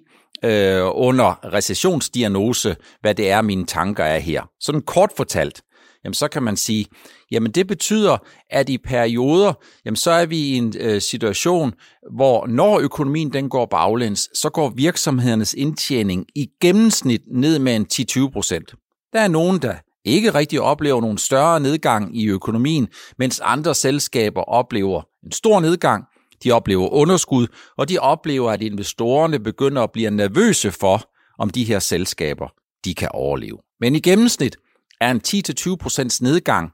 øh, 0.46 0.84
under 0.84 1.54
recessionsdiagnose, 1.54 2.76
hvad 3.02 3.16
det 3.16 3.30
er, 3.32 3.42
mine 3.42 3.66
tanker 3.66 4.04
er 4.04 4.20
her. 4.20 4.44
Sådan 4.60 4.82
kort 4.82 5.10
fortalt, 5.18 5.62
jamen 6.04 6.14
så 6.14 6.28
kan 6.28 6.44
man 6.44 6.58
sige, 6.58 6.86
jamen 7.32 7.52
det 7.52 7.68
betyder, 7.68 8.18
at 8.50 8.70
i 8.70 8.78
perioder, 8.78 9.54
jamen 9.86 9.96
så 9.96 10.12
er 10.12 10.26
vi 10.26 10.38
i 10.38 10.58
en 10.58 10.74
øh, 10.80 11.02
situation, 11.02 11.74
hvor 12.16 12.48
når 12.48 12.80
økonomien 12.80 13.34
den 13.34 13.50
går 13.50 13.66
baglæns, 13.66 14.30
så 14.34 14.50
går 14.50 14.70
virksomhedernes 14.70 15.54
indtjening 15.54 16.26
i 16.36 16.48
gennemsnit 16.62 17.22
ned 17.28 17.60
med 17.60 17.76
en 17.76 17.88
10-20 17.94 18.30
procent. 18.32 18.76
Der 19.14 19.20
er 19.20 19.28
nogen, 19.28 19.62
der 19.62 19.74
ikke 20.06 20.34
rigtig 20.34 20.62
oplever 20.62 21.02
nogen 21.02 21.18
større 21.18 21.60
nedgang 21.60 22.18
i 22.18 22.28
økonomien, 22.28 22.88
mens 23.20 23.40
andre 23.40 23.76
selskaber 23.76 24.42
oplever 24.42 25.02
en 25.26 25.32
stor 25.32 25.60
nedgang, 25.60 26.06
de 26.44 26.52
oplever 26.52 26.90
underskud, 26.90 27.48
og 27.78 27.90
de 27.90 28.00
oplever, 28.00 28.52
at 28.52 28.62
investorerne 28.62 29.40
begynder 29.40 29.82
at 29.84 29.92
blive 29.92 30.12
nervøse 30.12 30.72
for, 30.72 31.10
om 31.40 31.50
de 31.50 31.64
her 31.64 31.80
selskaber 31.80 32.48
de 32.86 32.96
kan 32.96 33.10
overleve. 33.14 33.58
Men 33.80 33.96
i 33.96 34.00
gennemsnit 34.00 34.58
er 35.02 35.12
en 35.12 35.22
10-20% 35.28 36.18
nedgang 36.22 36.72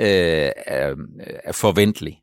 øh, 0.00 0.50
er, 0.66 0.94
er 1.44 1.52
forventelig. 1.52 2.20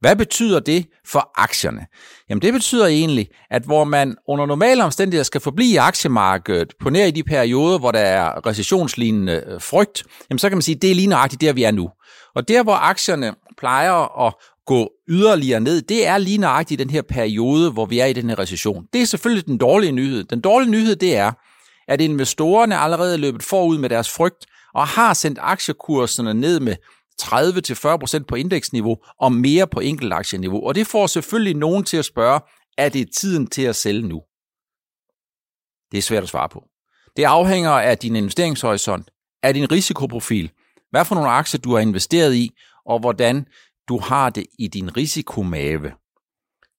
Hvad 0.00 0.16
betyder 0.16 0.60
det 0.60 0.86
for 1.06 1.30
aktierne? 1.34 1.86
Jamen 2.28 2.42
det 2.42 2.52
betyder 2.52 2.86
egentlig, 2.86 3.28
at 3.50 3.62
hvor 3.62 3.84
man 3.84 4.16
under 4.28 4.46
normale 4.46 4.84
omstændigheder 4.84 5.24
skal 5.24 5.40
forblive 5.40 5.72
i 5.72 5.76
aktiemarkedet 5.76 6.74
på 6.80 6.90
nær 6.90 7.06
i 7.06 7.10
de 7.10 7.22
perioder, 7.22 7.78
hvor 7.78 7.92
der 7.92 8.00
er 8.00 8.46
recessionslignende 8.46 9.44
øh, 9.46 9.60
frygt, 9.60 10.04
jamen 10.30 10.38
så 10.38 10.48
kan 10.48 10.56
man 10.56 10.62
sige, 10.62 10.76
at 10.76 10.82
det 10.82 10.90
er 10.90 10.94
lige 10.94 11.06
nøjagtigt 11.06 11.40
der, 11.40 11.52
vi 11.52 11.62
er 11.62 11.70
nu. 11.70 11.90
Og 12.34 12.48
der, 12.48 12.62
hvor 12.62 12.74
aktierne 12.74 13.34
plejer 13.58 14.26
at 14.26 14.34
gå 14.66 14.90
yderligere 15.08 15.60
ned, 15.60 15.82
det 15.82 16.06
er 16.06 16.18
lige 16.18 16.38
nøjagtigt 16.38 16.78
den 16.78 16.90
her 16.90 17.02
periode, 17.02 17.70
hvor 17.70 17.86
vi 17.86 17.98
er 17.98 18.06
i 18.06 18.12
den 18.12 18.28
her 18.28 18.38
recession. 18.38 18.84
Det 18.92 19.02
er 19.02 19.06
selvfølgelig 19.06 19.46
den 19.46 19.58
dårlige 19.58 19.92
nyhed. 19.92 20.24
Den 20.24 20.40
dårlige 20.40 20.70
nyhed, 20.70 20.96
det 20.96 21.16
er, 21.16 21.32
at 21.88 22.00
investorerne 22.00 22.78
allerede 22.78 23.12
er 23.12 23.18
løbet 23.18 23.42
forud 23.42 23.78
med 23.78 23.88
deres 23.88 24.10
frygt, 24.10 24.46
og 24.74 24.86
har 24.86 25.14
sendt 25.14 25.38
aktiekurserne 25.42 26.34
ned 26.34 26.60
med 26.60 26.76
30-40% 27.22 28.24
på 28.24 28.34
indeksniveau 28.34 28.96
og 29.20 29.32
mere 29.32 29.66
på 29.66 29.80
enkeltaktieniveau. 29.80 30.66
Og 30.66 30.74
det 30.74 30.86
får 30.86 31.06
selvfølgelig 31.06 31.54
nogen 31.54 31.84
til 31.84 31.96
at 31.96 32.04
spørge, 32.04 32.40
er 32.78 32.88
det 32.88 33.08
tiden 33.16 33.46
til 33.46 33.62
at 33.62 33.76
sælge 33.76 34.08
nu? 34.08 34.22
Det 35.92 35.98
er 35.98 36.02
svært 36.02 36.22
at 36.22 36.28
svare 36.28 36.48
på. 36.48 36.64
Det 37.16 37.24
afhænger 37.24 37.70
af 37.70 37.98
din 37.98 38.16
investeringshorisont, 38.16 39.10
af 39.42 39.54
din 39.54 39.72
risikoprofil, 39.72 40.50
hvad 40.90 41.04
for 41.04 41.14
nogle 41.14 41.30
aktier 41.30 41.60
du 41.60 41.72
har 41.72 41.80
investeret 41.80 42.34
i, 42.34 42.50
og 42.86 43.00
hvordan 43.00 43.46
du 43.88 43.98
har 43.98 44.30
det 44.30 44.46
i 44.58 44.68
din 44.68 44.96
risikomave. 44.96 45.92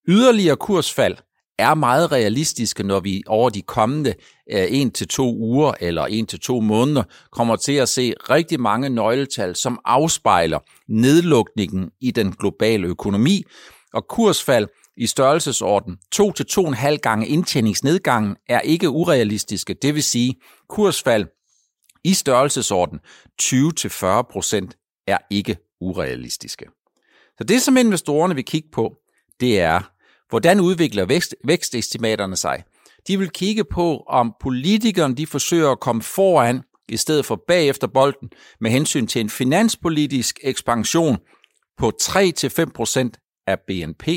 Yderligere 0.08 0.56
kursfald 0.56 1.16
er 1.60 1.74
meget 1.74 2.12
realistiske, 2.12 2.82
når 2.82 3.00
vi 3.00 3.22
over 3.26 3.50
de 3.50 3.62
kommende 3.62 4.14
øh, 4.52 4.66
en 4.70 4.90
til 4.90 5.08
to 5.08 5.34
uger 5.36 5.72
eller 5.80 6.06
en 6.06 6.26
til 6.26 6.40
to 6.40 6.60
måneder 6.60 7.02
kommer 7.32 7.56
til 7.56 7.72
at 7.72 7.88
se 7.88 8.14
rigtig 8.30 8.60
mange 8.60 8.88
nøgletal, 8.88 9.56
som 9.56 9.80
afspejler 9.84 10.58
nedlukningen 10.88 11.90
i 12.00 12.10
den 12.10 12.32
globale 12.32 12.86
økonomi, 12.86 13.42
og 13.92 14.08
kursfald 14.08 14.68
i 14.96 15.06
størrelsesorden 15.06 15.98
2 16.12 16.32
til 16.32 16.46
2,5 16.50 16.96
gange 16.96 17.26
indtjeningsnedgangen 17.26 18.36
er 18.48 18.60
ikke 18.60 18.90
urealistiske. 18.90 19.74
Det 19.74 19.94
vil 19.94 20.02
sige, 20.02 20.34
kursfald 20.68 21.26
i 22.04 22.14
størrelsesorden 22.14 22.98
20 23.38 23.72
til 23.72 23.90
40 23.90 24.24
procent 24.24 24.76
er 25.06 25.18
ikke 25.30 25.56
urealistiske. 25.80 26.66
Så 27.38 27.44
det, 27.44 27.62
som 27.62 27.76
investorerne 27.76 28.34
vil 28.34 28.44
kigge 28.44 28.68
på, 28.72 28.96
det 29.40 29.60
er, 29.60 29.80
hvordan 30.30 30.60
udvikler 30.60 31.04
vækst, 31.04 31.34
vækstestimaterne 31.44 32.36
sig. 32.36 32.62
De 33.06 33.18
vil 33.18 33.30
kigge 33.30 33.64
på, 33.64 34.04
om 34.08 34.34
politikerne 34.40 35.14
de 35.14 35.26
forsøger 35.26 35.70
at 35.70 35.80
komme 35.80 36.02
foran 36.02 36.62
i 36.88 36.96
stedet 36.96 37.24
for 37.26 37.42
bagefter 37.48 37.86
bolden 37.86 38.30
med 38.60 38.70
hensyn 38.70 39.06
til 39.06 39.20
en 39.20 39.30
finanspolitisk 39.30 40.38
ekspansion 40.42 41.18
på 41.78 41.92
3-5% 42.02 43.42
af 43.46 43.58
BNP. 43.66 44.08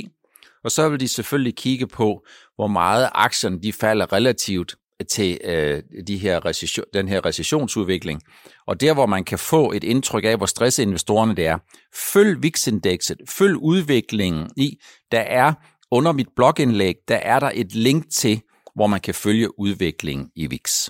Og 0.63 0.71
så 0.71 0.89
vil 0.89 0.99
de 0.99 1.07
selvfølgelig 1.07 1.55
kigge 1.55 1.87
på, 1.87 2.25
hvor 2.55 2.67
meget 2.67 3.09
aktierne 3.13 3.61
de 3.61 3.73
falder 3.73 4.13
relativt 4.13 4.75
til 5.11 5.39
øh, 5.43 5.83
de 6.07 6.17
her 6.17 6.45
recession, 6.45 6.85
den 6.93 7.07
her 7.07 7.25
recessionsudvikling. 7.25 8.21
Og 8.67 8.81
der, 8.81 8.93
hvor 8.93 9.05
man 9.05 9.23
kan 9.23 9.39
få 9.39 9.71
et 9.71 9.83
indtryk 9.83 10.23
af, 10.25 10.37
hvor 10.37 10.45
stresset 10.45 10.83
investorerne 10.83 11.35
det 11.35 11.47
er, 11.47 11.57
følg 11.95 12.43
VIX-indekset, 12.43 13.17
følg 13.29 13.55
udviklingen 13.57 14.49
i, 14.57 14.79
der 15.11 15.19
er 15.19 15.53
under 15.93 16.11
mit 16.11 16.27
blogindlæg, 16.35 16.95
der 17.07 17.15
er 17.15 17.39
der 17.39 17.51
et 17.53 17.75
link 17.75 18.11
til, 18.11 18.41
hvor 18.75 18.87
man 18.87 18.99
kan 18.99 19.13
følge 19.13 19.59
udviklingen 19.59 20.29
i 20.35 20.47
VIX. 20.47 20.89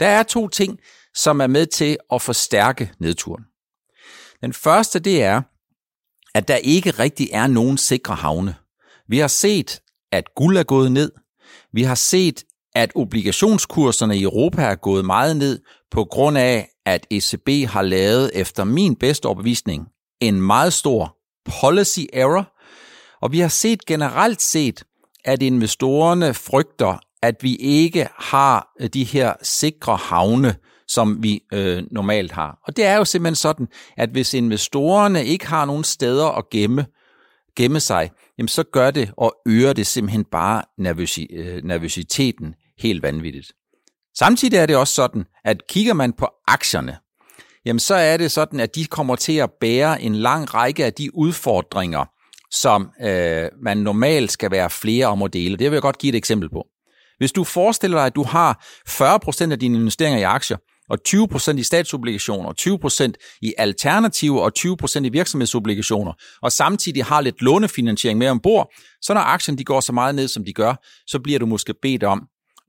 Der 0.00 0.06
er 0.06 0.22
to 0.22 0.48
ting, 0.48 0.78
som 1.14 1.40
er 1.40 1.46
med 1.46 1.66
til 1.66 1.96
at 2.12 2.22
forstærke 2.22 2.92
nedturen. 2.98 3.44
Den 4.40 4.52
første, 4.52 4.98
det 4.98 5.22
er, 5.22 5.42
at 6.34 6.48
der 6.48 6.56
ikke 6.56 6.90
rigtig 6.90 7.28
er 7.32 7.46
nogen 7.46 7.78
sikre 7.78 8.14
havne. 8.14 8.54
Vi 9.08 9.18
har 9.18 9.28
set, 9.28 9.82
at 10.12 10.34
guld 10.34 10.56
er 10.56 10.62
gået 10.62 10.92
ned. 10.92 11.12
Vi 11.72 11.82
har 11.82 11.94
set, 11.94 12.44
at 12.74 12.92
obligationskurserne 12.94 14.16
i 14.16 14.22
Europa 14.22 14.62
er 14.62 14.74
gået 14.74 15.04
meget 15.04 15.36
ned 15.36 15.60
på 15.90 16.04
grund 16.04 16.38
af, 16.38 16.68
at 16.86 17.06
ECB 17.10 17.68
har 17.70 17.82
lavet, 17.82 18.30
efter 18.34 18.64
min 18.64 18.96
bedste 18.96 19.26
overbevisning, 19.26 19.88
en 20.20 20.42
meget 20.42 20.72
stor 20.72 21.16
policy 21.60 22.00
error. 22.12 22.51
Og 23.22 23.32
vi 23.32 23.40
har 23.40 23.48
set 23.48 23.86
generelt 23.86 24.42
set, 24.42 24.84
at 25.24 25.42
investorerne 25.42 26.34
frygter, 26.34 26.98
at 27.22 27.34
vi 27.42 27.56
ikke 27.56 28.08
har 28.16 28.68
øh, 28.80 28.88
de 28.88 29.04
her 29.04 29.34
sikre 29.42 29.96
havne, 29.96 30.54
som 30.88 31.22
vi 31.22 31.40
øh, 31.52 31.82
normalt 31.90 32.32
har. 32.32 32.58
Og 32.66 32.76
det 32.76 32.84
er 32.84 32.96
jo 32.96 33.04
simpelthen 33.04 33.36
sådan, 33.36 33.68
at 33.96 34.10
hvis 34.10 34.34
investorerne 34.34 35.24
ikke 35.24 35.46
har 35.46 35.64
nogen 35.64 35.84
steder 35.84 36.26
at 36.26 36.50
gemme, 36.50 36.86
gemme 37.56 37.80
sig, 37.80 38.10
jamen 38.38 38.48
så 38.48 38.62
gør 38.62 38.90
det 38.90 39.12
og 39.16 39.34
øger 39.46 39.72
det 39.72 39.86
simpelthen 39.86 40.24
bare 40.24 40.62
nervøsi, 40.78 41.26
øh, 41.32 41.64
nervøsiteten 41.64 42.54
helt 42.78 43.02
vanvittigt. 43.02 43.52
Samtidig 44.18 44.56
er 44.56 44.66
det 44.66 44.76
også 44.76 44.94
sådan, 44.94 45.24
at 45.44 45.66
kigger 45.68 45.94
man 45.94 46.12
på 46.12 46.28
aktierne, 46.48 46.96
jamen 47.64 47.80
så 47.80 47.94
er 47.94 48.16
det 48.16 48.30
sådan, 48.30 48.60
at 48.60 48.74
de 48.74 48.84
kommer 48.84 49.16
til 49.16 49.36
at 49.36 49.50
bære 49.60 50.02
en 50.02 50.14
lang 50.14 50.54
række 50.54 50.84
af 50.84 50.92
de 50.92 51.16
udfordringer, 51.16 52.04
som 52.52 52.90
øh, 53.02 53.48
man 53.62 53.76
normalt 53.76 54.32
skal 54.32 54.50
være 54.50 54.70
flere 54.70 55.06
om 55.06 55.22
at 55.22 55.32
dele. 55.32 55.56
Det 55.56 55.70
vil 55.70 55.76
jeg 55.76 55.82
godt 55.82 55.98
give 55.98 56.08
et 56.08 56.16
eksempel 56.16 56.50
på. 56.50 56.66
Hvis 57.18 57.32
du 57.32 57.44
forestiller 57.44 57.98
dig, 57.98 58.06
at 58.06 58.14
du 58.14 58.22
har 58.22 58.64
40% 58.88 59.52
af 59.52 59.58
dine 59.58 59.78
investeringer 59.78 60.20
i 60.20 60.22
aktier, 60.22 60.56
og 60.88 60.98
20% 61.08 61.58
i 61.58 61.62
statsobligationer, 61.62 62.52
20% 63.12 63.38
i 63.42 63.54
alternativer 63.58 64.40
og 64.40 64.52
20% 64.58 65.04
i 65.04 65.08
virksomhedsobligationer, 65.08 66.12
og 66.42 66.52
samtidig 66.52 67.04
har 67.04 67.20
lidt 67.20 67.42
lånefinansiering 67.42 68.18
med 68.18 68.28
ombord, 68.28 68.72
så 69.02 69.14
når 69.14 69.20
aktien 69.20 69.58
de 69.58 69.64
går 69.64 69.80
så 69.80 69.92
meget 69.92 70.14
ned, 70.14 70.28
som 70.28 70.44
de 70.44 70.52
gør, 70.52 70.74
så 71.06 71.18
bliver 71.18 71.38
du 71.38 71.46
måske 71.46 71.74
bedt 71.82 72.02
om 72.02 72.22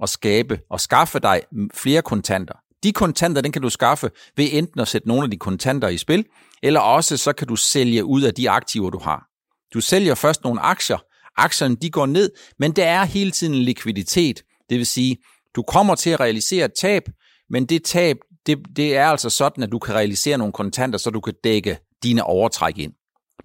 at 0.03 0.09
skabe 0.09 0.59
og 0.69 0.79
skaffe 0.79 1.19
dig 1.19 1.41
flere 1.73 2.01
kontanter. 2.01 2.53
De 2.83 2.91
kontanter, 2.91 3.41
den 3.41 3.51
kan 3.51 3.61
du 3.61 3.69
skaffe 3.69 4.09
ved 4.37 4.47
enten 4.51 4.79
at 4.79 4.87
sætte 4.87 5.07
nogle 5.07 5.23
af 5.23 5.31
de 5.31 5.37
kontanter 5.37 5.87
i 5.87 5.97
spil, 5.97 6.25
eller 6.63 6.79
også 6.79 7.17
så 7.17 7.33
kan 7.33 7.47
du 7.47 7.55
sælge 7.55 8.05
ud 8.05 8.21
af 8.21 8.33
de 8.33 8.49
aktiver, 8.49 8.89
du 8.89 8.99
har. 8.99 9.32
Du 9.73 9.81
sælger 9.81 10.15
først 10.15 10.43
nogle 10.43 10.61
aktier, 10.61 10.97
aktierne 11.37 11.75
de 11.75 11.89
går 11.89 12.05
ned, 12.05 12.31
men 12.59 12.71
der 12.71 12.85
er 12.85 13.03
hele 13.05 13.31
tiden 13.31 13.55
likviditet. 13.55 14.43
Det 14.69 14.77
vil 14.77 14.85
sige, 14.85 15.17
du 15.55 15.63
kommer 15.63 15.95
til 15.95 16.09
at 16.09 16.19
realisere 16.19 16.65
et 16.65 16.73
tab, 16.73 17.03
men 17.49 17.65
det 17.65 17.83
tab, 17.83 18.17
det, 18.45 18.57
det 18.75 18.97
er 18.97 19.07
altså 19.07 19.29
sådan, 19.29 19.63
at 19.63 19.71
du 19.71 19.79
kan 19.79 19.95
realisere 19.95 20.37
nogle 20.37 20.53
kontanter, 20.53 20.99
så 20.99 21.09
du 21.09 21.21
kan 21.21 21.33
dække 21.43 21.77
dine 22.03 22.23
overtræk 22.23 22.77
ind. 22.77 22.93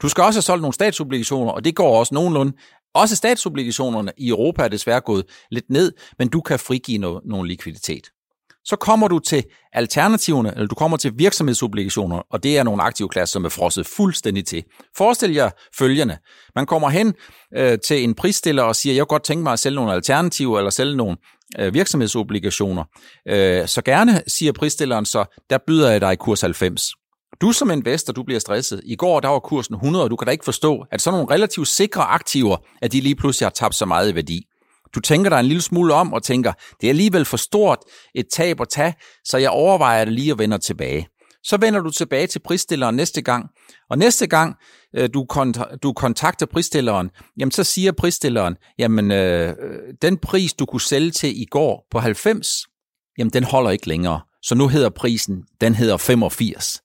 Du 0.03 0.09
skal 0.09 0.25
også 0.25 0.37
have 0.37 0.43
solgt 0.43 0.63
nogle 0.63 0.75
statsobligationer, 0.75 1.53
og 1.53 1.65
det 1.65 1.75
går 1.75 1.99
også 1.99 2.15
nogenlunde. 2.15 2.53
Også 2.95 3.17
statsobligationerne 3.17 4.13
i 4.19 4.29
Europa 4.29 4.63
er 4.63 4.69
desværre 4.69 5.01
gået 5.01 5.25
lidt 5.51 5.71
ned, 5.71 5.93
men 6.19 6.29
du 6.29 6.41
kan 6.41 6.59
frigive 6.59 6.99
noget, 6.99 7.21
nogle 7.25 7.49
likviditet. 7.49 8.11
Så 8.69 8.77
kommer 8.77 9.09
du 9.09 9.19
til 9.19 9.45
alternativerne, 9.73 10.53
eller 10.55 10.67
du 10.67 10.75
kommer 10.75 10.97
til 10.97 11.13
virksomhedsobligationer, 11.17 12.23
og 12.31 12.43
det 12.43 12.59
er 12.59 12.63
nogle 12.63 12.83
aktivklasser, 12.83 13.33
som 13.33 13.45
er 13.45 13.49
frosset 13.49 13.87
fuldstændig 13.87 14.47
til. 14.47 14.65
Forestil 14.97 15.35
jer 15.35 15.51
følgende. 15.79 16.19
Man 16.55 16.67
kommer 16.67 16.89
hen 16.89 17.15
øh, 17.57 17.79
til 17.87 18.05
en 18.05 18.15
prisstiller 18.15 18.63
og 18.63 18.77
siger, 18.77 18.95
jeg 18.95 19.01
kunne 19.03 19.15
godt 19.15 19.25
tænke 19.25 19.43
mig 19.43 19.53
at 19.53 19.59
sælge 19.59 19.77
nogle 19.77 19.93
alternativer, 19.93 20.59
eller 20.59 20.71
sælge 20.71 20.97
nogle 20.97 21.17
øh, 21.59 21.75
virksomhedsobligationer. 21.75 22.85
Øh, 23.29 23.69
så 23.69 23.83
gerne, 23.83 24.23
siger 24.27 24.53
prisstilleren 24.53 25.05
så, 25.05 25.25
der 25.51 25.59
byder 25.67 25.91
jeg 25.91 26.01
dig 26.01 26.13
i 26.13 26.17
kurs 26.17 26.41
90. 26.41 26.89
Du 27.41 27.53
som 27.53 27.71
investor, 27.71 28.13
du 28.13 28.23
bliver 28.23 28.41
stresset. 28.41 28.81
I 28.85 28.97
går, 28.97 29.21
der 29.21 29.29
var 29.29 29.39
kursen 29.39 29.75
100, 29.75 30.05
og 30.05 30.11
du 30.11 30.17
kan 30.17 30.27
da 30.27 30.33
ikke 30.33 30.45
forstå, 30.45 30.85
at 30.93 31.01
sådan 31.01 31.19
nogle 31.19 31.35
relativt 31.35 31.69
sikre 31.69 32.03
aktiver, 32.03 32.57
at 32.83 32.93
de 32.93 33.01
lige 33.01 33.17
pludselig 33.17 33.47
har 33.47 33.51
tabt 33.51 33.75
så 33.75 33.87
meget 33.87 34.13
i 34.13 34.15
værdi. 34.15 34.47
Du 34.95 35.01
tænker 35.01 35.31
dig 35.31 35.41
en 35.41 35.47
lille 35.47 35.63
smule 35.63 35.95
om 35.95 36.13
og 36.13 36.23
tænker, 36.23 36.53
det 36.81 36.87
er 36.87 36.91
alligevel 36.91 37.25
for 37.25 37.37
stort 37.37 37.79
et 38.15 38.27
tab 38.33 38.61
at 38.61 38.69
tage, 38.69 38.95
så 39.25 39.39
jeg 39.39 39.51
overvejer 39.51 40.05
det 40.05 40.15
lige 40.15 40.33
og 40.33 40.39
vender 40.39 40.59
tilbage. 40.59 41.09
Så 41.43 41.57
vender 41.57 41.81
du 41.81 41.91
tilbage 41.91 42.27
til 42.27 42.39
prisstilleren 42.39 42.97
næste 42.97 43.23
gang, 43.23 43.47
og 43.91 43.99
næste 43.99 44.27
gang 44.27 44.57
øh, 44.97 45.09
du, 45.15 45.27
kont- 45.33 45.77
du 45.83 45.93
kontakter 45.93 46.47
prisstilleren, 46.47 47.11
jamen 47.39 47.53
så 47.53 47.65
siger 47.65 47.93
prisstilleren, 47.93 48.57
jamen 48.79 49.11
øh, 49.11 49.55
den 50.03 50.19
pris 50.19 50.55
du 50.55 50.67
kunne 50.67 50.81
sælge 50.81 51.11
til 51.11 51.43
i 51.43 51.45
går 51.45 51.87
på 51.91 51.99
90, 51.99 52.67
jamen 53.19 53.31
den 53.33 53.45
holder 53.45 53.71
ikke 53.71 53.89
længere. 53.89 54.21
Så 54.43 54.55
nu 54.55 54.69
hedder 54.69 54.89
prisen, 54.89 55.45
den 55.61 55.75
hedder 55.75 55.97
85. 55.97 56.83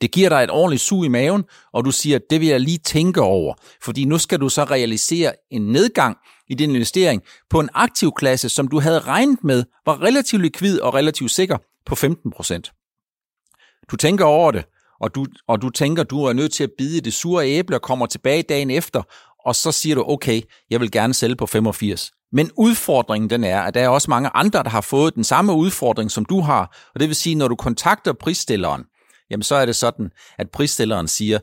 Det 0.00 0.10
giver 0.10 0.28
dig 0.28 0.44
et 0.44 0.50
ordentligt 0.50 0.82
sug 0.82 1.04
i 1.04 1.08
maven, 1.08 1.44
og 1.72 1.84
du 1.84 1.90
siger, 1.90 2.18
det 2.30 2.40
vil 2.40 2.48
jeg 2.48 2.60
lige 2.60 2.78
tænke 2.78 3.20
over, 3.20 3.54
fordi 3.82 4.04
nu 4.04 4.18
skal 4.18 4.40
du 4.40 4.48
så 4.48 4.64
realisere 4.64 5.32
en 5.50 5.62
nedgang 5.62 6.16
i 6.50 6.54
din 6.54 6.70
investering 6.70 7.22
på 7.50 7.60
en 7.60 7.68
aktiv 7.74 8.12
klasse, 8.16 8.48
som 8.48 8.68
du 8.68 8.80
havde 8.80 8.98
regnet 8.98 9.44
med, 9.44 9.64
var 9.86 10.02
relativt 10.02 10.42
likvid 10.42 10.80
og 10.80 10.94
relativt 10.94 11.30
sikker 11.30 11.58
på 11.86 11.94
15%. 11.94 13.86
Du 13.90 13.96
tænker 13.96 14.24
over 14.24 14.50
det, 14.50 14.64
og 15.00 15.14
du, 15.14 15.26
og 15.48 15.62
du 15.62 15.70
tænker, 15.70 16.02
du 16.02 16.24
er 16.24 16.32
nødt 16.32 16.52
til 16.52 16.64
at 16.64 16.70
bide 16.78 17.00
det 17.00 17.12
sure 17.12 17.48
æble 17.48 17.76
og 17.76 17.82
kommer 17.82 18.06
tilbage 18.06 18.42
dagen 18.42 18.70
efter, 18.70 19.02
og 19.44 19.56
så 19.56 19.72
siger 19.72 19.94
du, 19.94 20.04
okay, 20.06 20.42
jeg 20.70 20.80
vil 20.80 20.90
gerne 20.90 21.14
sælge 21.14 21.36
på 21.36 21.46
85. 21.46 22.12
Men 22.32 22.50
udfordringen 22.56 23.30
den 23.30 23.44
er, 23.44 23.60
at 23.60 23.74
der 23.74 23.80
er 23.80 23.88
også 23.88 24.10
mange 24.10 24.30
andre, 24.34 24.62
der 24.62 24.70
har 24.70 24.80
fået 24.80 25.14
den 25.14 25.24
samme 25.24 25.52
udfordring, 25.52 26.10
som 26.10 26.24
du 26.24 26.40
har. 26.40 26.90
Og 26.94 27.00
det 27.00 27.08
vil 27.08 27.16
sige, 27.16 27.34
når 27.34 27.48
du 27.48 27.56
kontakter 27.56 28.12
prisstilleren, 28.12 28.84
jamen 29.30 29.42
så 29.42 29.54
er 29.54 29.66
det 29.66 29.76
sådan, 29.76 30.10
at 30.38 30.50
prisstilleren 30.50 31.08
siger, 31.08 31.38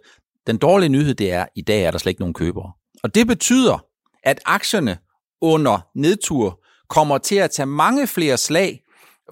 den 0.47 0.57
dårlige 0.57 0.89
nyhed 0.89 1.15
det 1.15 1.31
er, 1.31 1.45
i 1.55 1.61
dag 1.61 1.83
er 1.83 1.91
der 1.91 1.97
slet 1.97 2.09
ikke 2.09 2.21
nogen 2.21 2.33
købere. 2.33 2.71
Og 3.03 3.15
det 3.15 3.27
betyder, 3.27 3.86
at 4.27 4.39
aktierne 4.45 4.97
under 5.41 5.79
nedtur 5.95 6.59
kommer 6.89 7.17
til 7.17 7.35
at 7.35 7.51
tage 7.51 7.65
mange 7.65 8.07
flere 8.07 8.37
slag, 8.37 8.79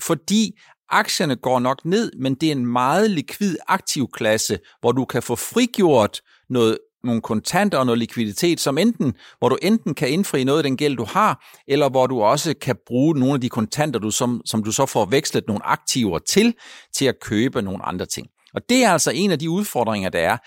fordi 0.02 0.60
aktierne 0.90 1.36
går 1.36 1.60
nok 1.60 1.86
ned, 1.86 2.12
men 2.20 2.36
det 2.36 2.48
er 2.48 2.52
en 2.52 2.66
meget 2.66 3.12
likvid 3.12 3.58
aktiv 3.68 4.08
klasse, 4.14 4.60
hvor 4.80 4.92
du 4.92 5.06
kan 5.06 5.24
få 5.24 5.36
frigjort 5.36 6.22
noget, 6.50 6.78
nogle 7.04 7.22
kontanter 7.22 7.78
og 7.78 7.86
noget 7.86 8.00
likviditet, 8.00 8.60
som 8.60 8.78
enten, 8.78 9.14
hvor 9.40 9.50
du 9.50 9.58
enten 9.62 9.94
kan 9.94 10.10
indfri 10.10 10.44
noget 10.44 10.60
af 10.60 10.64
den 10.64 10.78
gæld, 10.78 10.98
du 10.98 11.06
har, 11.06 11.46
eller 11.68 11.90
hvor 11.90 12.08
du 12.08 12.22
også 12.22 12.54
kan 12.62 12.76
bruge 12.88 13.20
nogle 13.20 13.34
af 13.34 13.42
de 13.42 13.50
kontanter, 13.50 14.00
du, 14.00 14.12
som, 14.12 14.42
som 14.46 14.64
du 14.64 14.72
så 14.72 14.86
får 14.86 15.06
vekslet 15.06 15.44
nogle 15.48 15.66
aktiver 15.66 16.20
til, 16.20 16.54
til 16.98 17.06
at 17.06 17.16
købe 17.22 17.62
nogle 17.62 17.86
andre 17.86 18.06
ting. 18.06 18.28
Og 18.54 18.62
det 18.70 18.84
er 18.84 18.92
altså 18.92 19.12
en 19.12 19.32
af 19.32 19.40
de 19.40 19.50
udfordringer, 19.50 20.10
der 20.10 20.20
er. 20.20 20.38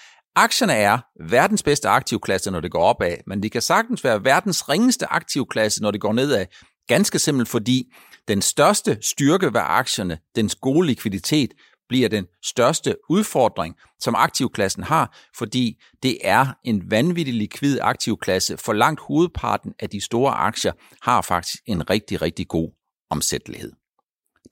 Aktierne 0.40 0.72
er 0.72 0.98
verdens 1.20 1.62
bedste 1.62 1.88
aktivklasse, 1.88 2.50
når 2.50 2.60
det 2.60 2.70
går 2.70 2.82
opad, 2.82 3.16
men 3.26 3.42
det 3.42 3.52
kan 3.52 3.62
sagtens 3.62 4.04
være 4.04 4.24
verdens 4.24 4.68
ringeste 4.68 5.12
aktivklasse, 5.12 5.82
når 5.82 5.90
det 5.90 6.00
går 6.00 6.12
nedad. 6.12 6.46
Ganske 6.86 7.18
simpelt 7.18 7.48
fordi 7.48 7.92
den 8.28 8.42
største 8.42 8.98
styrke 9.02 9.46
ved 9.46 9.60
aktierne, 9.64 10.18
dens 10.36 10.54
gode 10.54 10.86
likviditet, 10.86 11.50
bliver 11.88 12.08
den 12.08 12.26
største 12.44 12.96
udfordring, 13.10 13.74
som 14.00 14.14
aktivklassen 14.14 14.82
har, 14.82 15.16
fordi 15.36 15.82
det 16.02 16.18
er 16.22 16.46
en 16.64 16.90
vanvittig 16.90 17.34
likvid 17.34 17.78
aktivklasse, 17.82 18.56
for 18.56 18.72
langt 18.72 19.00
hovedparten 19.00 19.72
af 19.78 19.90
de 19.90 20.00
store 20.00 20.32
aktier 20.32 20.72
har 21.02 21.22
faktisk 21.22 21.58
en 21.66 21.90
rigtig, 21.90 22.22
rigtig 22.22 22.48
god 22.48 22.70
omsættelighed. 23.10 23.72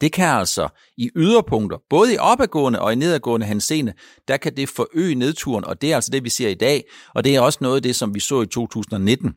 Det 0.01 0.13
kan 0.13 0.29
altså 0.29 0.69
i 0.97 1.11
yderpunkter, 1.17 1.79
både 1.91 2.15
i 2.15 2.19
opadgående 2.19 2.81
og 2.81 2.93
i 2.93 2.97
nedadgående 2.97 3.47
henseende, 3.47 3.93
der 4.29 4.37
kan 4.37 4.57
det 4.57 4.69
forøge 4.69 5.15
nedturen, 5.15 5.65
og 5.65 5.81
det 5.81 5.91
er 5.91 5.95
altså 5.95 6.11
det, 6.11 6.25
vi 6.25 6.31
ser 6.31 6.49
i 6.49 6.55
dag, 6.55 6.85
og 7.15 7.25
det 7.25 7.37
er 7.37 7.41
også 7.41 7.59
noget 7.63 7.77
af 7.77 7.83
det, 7.83 7.97
som 7.97 8.15
vi 8.15 8.21
så 8.21 8.43
i 8.43 8.47
2019, 8.47 9.35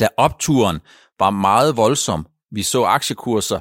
da 0.00 0.08
opturen 0.16 0.78
var 1.18 1.30
meget 1.30 1.76
voldsom. 1.76 2.26
Vi 2.52 2.62
så 2.62 2.84
aktiekurser 2.84 3.60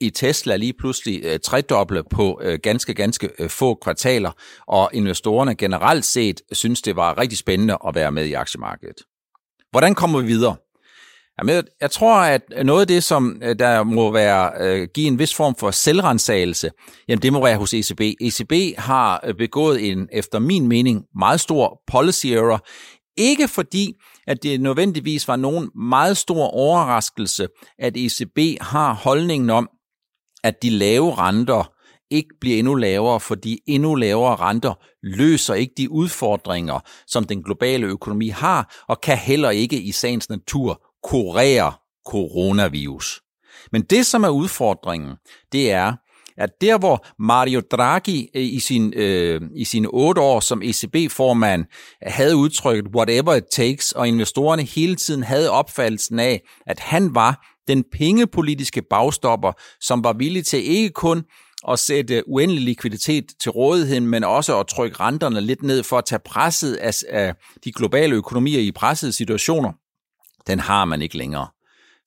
i 0.00 0.10
Tesla 0.10 0.56
lige 0.56 0.72
pludselig 0.72 1.24
øh, 1.24 1.40
tredoble 1.40 2.02
på 2.10 2.40
øh, 2.42 2.58
ganske, 2.62 2.94
ganske 2.94 3.30
øh, 3.38 3.50
få 3.50 3.74
kvartaler, 3.74 4.30
og 4.66 4.90
investorerne 4.92 5.54
generelt 5.54 6.04
set 6.04 6.40
synes, 6.52 6.82
det 6.82 6.96
var 6.96 7.18
rigtig 7.18 7.38
spændende 7.38 7.78
at 7.88 7.94
være 7.94 8.12
med 8.12 8.24
i 8.24 8.32
aktiemarkedet. 8.32 8.96
Hvordan 9.70 9.94
kommer 9.94 10.20
vi 10.20 10.26
videre? 10.26 10.56
Jamen, 11.38 11.64
jeg 11.80 11.90
tror, 11.90 12.16
at 12.16 12.42
noget 12.64 12.80
af 12.80 12.86
det, 12.86 13.04
som 13.04 13.40
øh, 13.42 13.58
der 13.58 13.82
må 13.82 14.12
være 14.12 14.52
øh, 14.60 14.88
give 14.94 15.06
en 15.06 15.18
vis 15.18 15.34
form 15.34 15.54
for 15.54 15.70
selvrensagelse, 15.70 16.70
jamen 17.08 17.22
det 17.22 17.32
må 17.32 17.44
være 17.44 17.56
hos 17.56 17.74
ECB. 17.74 18.00
ECB 18.00 18.78
har 18.78 19.20
øh, 19.26 19.34
begået 19.34 19.90
en, 19.90 20.08
efter 20.12 20.38
min 20.38 20.68
mening, 20.68 21.04
meget 21.18 21.40
stor 21.40 21.80
policy 21.86 22.26
error. 22.26 22.66
Ikke 23.16 23.48
fordi, 23.48 23.92
at 24.26 24.42
det 24.42 24.60
nødvendigvis 24.60 25.28
var 25.28 25.36
nogen 25.36 25.70
meget 25.74 26.16
stor 26.16 26.46
overraskelse, 26.46 27.48
at 27.78 27.96
ECB 27.96 28.38
har 28.60 28.94
holdningen 28.94 29.50
om, 29.50 29.68
at 30.44 30.62
de 30.62 30.70
lave 30.70 31.14
renter 31.14 31.72
ikke 32.10 32.34
bliver 32.40 32.58
endnu 32.58 32.74
lavere, 32.74 33.20
fordi 33.20 33.58
endnu 33.66 33.94
lavere 33.94 34.36
renter 34.36 34.74
løser 35.02 35.54
ikke 35.54 35.74
de 35.76 35.90
udfordringer, 35.90 36.80
som 37.06 37.24
den 37.24 37.42
globale 37.42 37.86
økonomi 37.86 38.28
har, 38.28 38.84
og 38.88 39.00
kan 39.00 39.18
heller 39.18 39.50
ikke 39.50 39.82
i 39.82 39.92
sagens 39.92 40.28
natur 40.28 40.85
kurere 41.02 41.72
coronavirus. 42.06 43.20
Men 43.72 43.82
det, 43.82 44.06
som 44.06 44.24
er 44.24 44.28
udfordringen, 44.28 45.14
det 45.52 45.72
er, 45.72 45.92
at 46.38 46.50
der 46.60 46.78
hvor 46.78 47.06
Mario 47.18 47.60
Draghi 47.70 48.28
øh, 48.34 48.42
i, 48.42 48.60
sin, 48.60 48.92
øh, 48.96 49.40
i 49.54 49.64
sine 49.64 49.88
otte 49.88 50.20
år 50.20 50.40
som 50.40 50.62
ECB-formand 50.62 51.64
havde 52.02 52.36
udtrykt 52.36 52.88
whatever 52.96 53.34
it 53.34 53.44
takes, 53.52 53.92
og 53.92 54.08
investorerne 54.08 54.62
hele 54.62 54.96
tiden 54.96 55.22
havde 55.22 55.50
opfattelsen 55.50 56.18
af, 56.18 56.42
at 56.66 56.80
han 56.80 57.14
var 57.14 57.46
den 57.68 57.84
pengepolitiske 57.92 58.82
bagstopper, 58.90 59.52
som 59.80 60.04
var 60.04 60.12
villig 60.12 60.46
til 60.46 60.64
ikke 60.64 60.90
kun 60.90 61.24
at 61.68 61.78
sætte 61.78 62.28
uendelig 62.28 62.62
likviditet 62.62 63.24
til 63.40 63.50
rådighed, 63.50 64.00
men 64.00 64.24
også 64.24 64.60
at 64.60 64.66
trykke 64.66 64.96
renterne 65.00 65.40
lidt 65.40 65.62
ned 65.62 65.82
for 65.82 65.98
at 65.98 66.04
tage 66.04 66.20
presset 66.24 66.74
af, 66.74 66.94
af 67.08 67.34
de 67.64 67.72
globale 67.72 68.14
økonomier 68.14 68.60
i 68.60 68.72
pressede 68.72 69.12
situationer, 69.12 69.72
den 70.46 70.60
har 70.60 70.84
man 70.84 71.02
ikke 71.02 71.18
længere. 71.18 71.48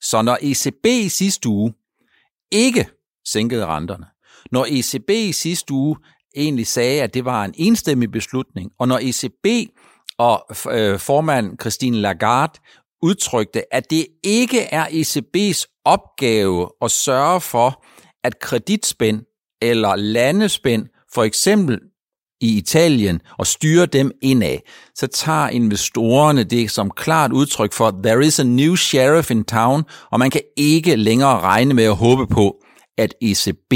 Så 0.00 0.22
når 0.22 0.38
ECB 0.42 0.86
i 0.86 1.08
sidste 1.08 1.48
uge 1.48 1.74
ikke 2.50 2.88
sænkede 3.24 3.66
renterne, 3.66 4.06
når 4.52 4.66
ECB 4.68 5.10
i 5.10 5.32
sidste 5.32 5.72
uge 5.72 5.96
egentlig 6.36 6.66
sagde, 6.66 7.02
at 7.02 7.14
det 7.14 7.24
var 7.24 7.44
en 7.44 7.54
enstemmig 7.56 8.10
beslutning, 8.10 8.70
og 8.78 8.88
når 8.88 8.98
ECB 9.02 9.70
og 10.18 10.46
øh, 10.70 10.98
formand 10.98 11.60
Christine 11.60 11.96
Lagarde 11.96 12.60
udtrykte, 13.02 13.74
at 13.74 13.90
det 13.90 14.06
ikke 14.22 14.60
er 14.60 14.86
ECB's 14.86 15.82
opgave 15.84 16.70
at 16.82 16.90
sørge 16.90 17.40
for, 17.40 17.84
at 18.24 18.40
kreditspænd 18.40 19.22
eller 19.62 19.96
landespænd 19.96 20.86
for 21.12 21.22
eksempel 21.22 21.80
i 22.40 22.58
Italien 22.58 23.20
og 23.38 23.46
styre 23.46 23.86
dem 23.86 24.12
indad, 24.22 24.58
så 24.94 25.06
tager 25.06 25.48
investorerne 25.48 26.44
det 26.44 26.70
som 26.70 26.90
klart 26.90 27.32
udtryk 27.32 27.72
for, 27.72 28.00
there 28.02 28.26
is 28.26 28.40
a 28.40 28.42
new 28.42 28.76
sheriff 28.76 29.30
in 29.30 29.44
town, 29.44 29.84
og 30.10 30.18
man 30.18 30.30
kan 30.30 30.40
ikke 30.56 30.96
længere 30.96 31.40
regne 31.40 31.74
med 31.74 31.84
at 31.84 31.96
håbe 31.96 32.26
på, 32.26 32.56
at 32.98 33.14
ECB 33.22 33.74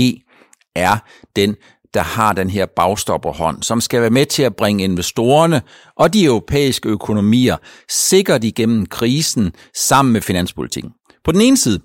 er 0.76 0.96
den, 1.36 1.56
der 1.94 2.02
har 2.02 2.32
den 2.32 2.50
her 2.50 2.66
bagstopperhånd, 2.76 3.62
som 3.62 3.80
skal 3.80 4.00
være 4.00 4.10
med 4.10 4.26
til 4.26 4.42
at 4.42 4.56
bringe 4.56 4.84
investorerne 4.84 5.62
og 5.96 6.12
de 6.12 6.24
europæiske 6.24 6.88
økonomier 6.88 7.56
sikkert 7.88 8.44
igennem 8.44 8.86
krisen 8.86 9.52
sammen 9.76 10.12
med 10.12 10.20
finanspolitikken. 10.20 10.92
På 11.24 11.32
den 11.32 11.40
ene 11.40 11.56
side, 11.56 11.80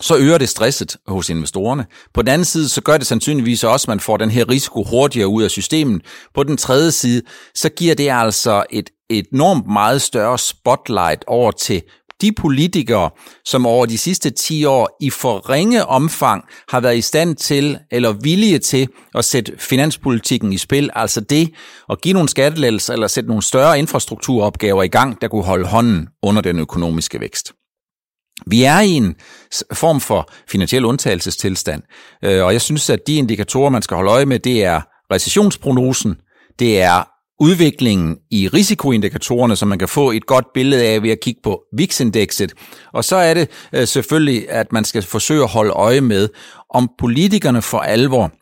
så 0.00 0.16
øger 0.16 0.38
det 0.38 0.48
stresset 0.48 0.96
hos 1.06 1.30
investorerne. 1.30 1.86
På 2.14 2.22
den 2.22 2.28
anden 2.28 2.44
side, 2.44 2.68
så 2.68 2.80
gør 2.80 2.98
det 2.98 3.06
sandsynligvis 3.06 3.64
også, 3.64 3.84
at 3.84 3.88
man 3.88 4.00
får 4.00 4.16
den 4.16 4.30
her 4.30 4.48
risiko 4.48 4.84
hurtigere 4.84 5.28
ud 5.28 5.42
af 5.42 5.50
systemet. 5.50 6.02
På 6.34 6.42
den 6.42 6.56
tredje 6.56 6.90
side, 6.90 7.22
så 7.54 7.68
giver 7.68 7.94
det 7.94 8.10
altså 8.10 8.64
et 8.70 8.90
enormt 9.10 9.66
meget 9.66 10.02
større 10.02 10.38
spotlight 10.38 11.24
over 11.26 11.50
til 11.50 11.82
de 12.20 12.32
politikere, 12.32 13.10
som 13.44 13.66
over 13.66 13.86
de 13.86 13.98
sidste 13.98 14.30
10 14.30 14.64
år 14.64 14.96
i 15.00 15.10
for 15.10 15.50
ringe 15.50 15.86
omfang 15.86 16.44
har 16.68 16.80
været 16.80 16.96
i 16.96 17.00
stand 17.00 17.36
til 17.36 17.78
eller 17.90 18.12
villige 18.12 18.58
til 18.58 18.88
at 19.14 19.24
sætte 19.24 19.52
finanspolitikken 19.58 20.52
i 20.52 20.58
spil, 20.58 20.90
altså 20.94 21.20
det 21.20 21.50
at 21.90 22.00
give 22.00 22.14
nogle 22.14 22.28
skattelettelser 22.28 22.92
eller 22.92 23.06
sætte 23.06 23.28
nogle 23.28 23.42
større 23.42 23.78
infrastrukturopgaver 23.78 24.82
i 24.82 24.88
gang, 24.88 25.20
der 25.20 25.28
kunne 25.28 25.44
holde 25.44 25.66
hånden 25.66 26.08
under 26.22 26.42
den 26.42 26.58
økonomiske 26.58 27.20
vækst. 27.20 27.52
Vi 28.46 28.64
er 28.64 28.80
i 28.80 28.90
en 28.90 29.14
form 29.72 30.00
for 30.00 30.30
finansiel 30.50 30.84
undtagelsestilstand, 30.84 31.82
øh, 32.24 32.44
og 32.44 32.52
jeg 32.52 32.60
synes, 32.60 32.90
at 32.90 33.06
de 33.06 33.14
indikatorer, 33.14 33.70
man 33.70 33.82
skal 33.82 33.94
holde 33.94 34.10
øje 34.10 34.26
med, 34.26 34.38
det 34.38 34.64
er 34.64 34.80
recessionsprognosen, 35.12 36.16
det 36.58 36.82
er 36.82 37.08
udviklingen 37.40 38.16
i 38.30 38.48
risikoindikatorerne, 38.48 39.56
så 39.56 39.66
man 39.66 39.78
kan 39.78 39.88
få 39.88 40.10
et 40.10 40.26
godt 40.26 40.46
billede 40.54 40.86
af 40.86 41.02
ved 41.02 41.10
at 41.10 41.20
kigge 41.20 41.40
på 41.44 41.62
VIX-indekset. 41.76 42.52
Og 42.92 43.04
så 43.04 43.16
er 43.16 43.34
det 43.34 43.50
øh, 43.72 43.86
selvfølgelig, 43.86 44.50
at 44.50 44.72
man 44.72 44.84
skal 44.84 45.02
forsøge 45.02 45.42
at 45.42 45.50
holde 45.50 45.70
øje 45.72 46.00
med, 46.00 46.28
om 46.70 46.90
politikerne 46.98 47.62
for 47.62 47.78
alvor 47.78 48.32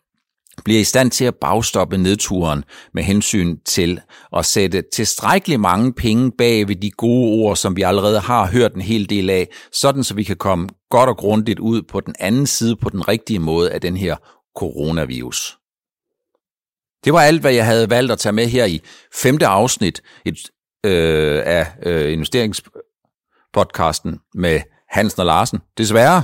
bliver 0.65 0.79
i 0.79 0.83
stand 0.83 1.11
til 1.11 1.25
at 1.25 1.35
bagstoppe 1.35 1.97
nedturen 1.97 2.63
med 2.93 3.03
hensyn 3.03 3.57
til 3.65 4.01
at 4.37 4.45
sætte 4.45 4.83
tilstrækkeligt 4.93 5.61
mange 5.61 5.93
penge 5.93 6.31
bag 6.37 6.67
ved 6.67 6.75
de 6.75 6.91
gode 6.91 7.43
ord, 7.43 7.55
som 7.55 7.75
vi 7.75 7.81
allerede 7.81 8.19
har 8.19 8.47
hørt 8.47 8.73
en 8.73 8.81
hel 8.81 9.09
del 9.09 9.29
af, 9.29 9.47
sådan 9.71 10.03
så 10.03 10.13
vi 10.13 10.23
kan 10.23 10.37
komme 10.37 10.69
godt 10.89 11.09
og 11.09 11.17
grundigt 11.17 11.59
ud 11.59 11.81
på 11.81 11.99
den 11.99 12.15
anden 12.19 12.47
side 12.47 12.75
på 12.75 12.89
den 12.89 13.07
rigtige 13.07 13.39
måde 13.39 13.71
af 13.71 13.81
den 13.81 13.97
her 13.97 14.15
coronavirus. 14.57 15.57
Det 17.05 17.13
var 17.13 17.21
alt, 17.21 17.41
hvad 17.41 17.53
jeg 17.53 17.65
havde 17.65 17.89
valgt 17.89 18.11
at 18.11 18.19
tage 18.19 18.33
med 18.33 18.47
her 18.47 18.65
i 18.65 18.81
femte 19.13 19.47
afsnit 19.47 20.01
et, 20.25 20.39
øh, 20.85 21.41
af 21.45 21.67
øh, 21.85 22.13
investeringspodcasten 22.13 24.19
med 24.33 24.61
Hansen 24.89 25.19
og 25.19 25.25
Larsen. 25.25 25.59
Desværre 25.77 26.23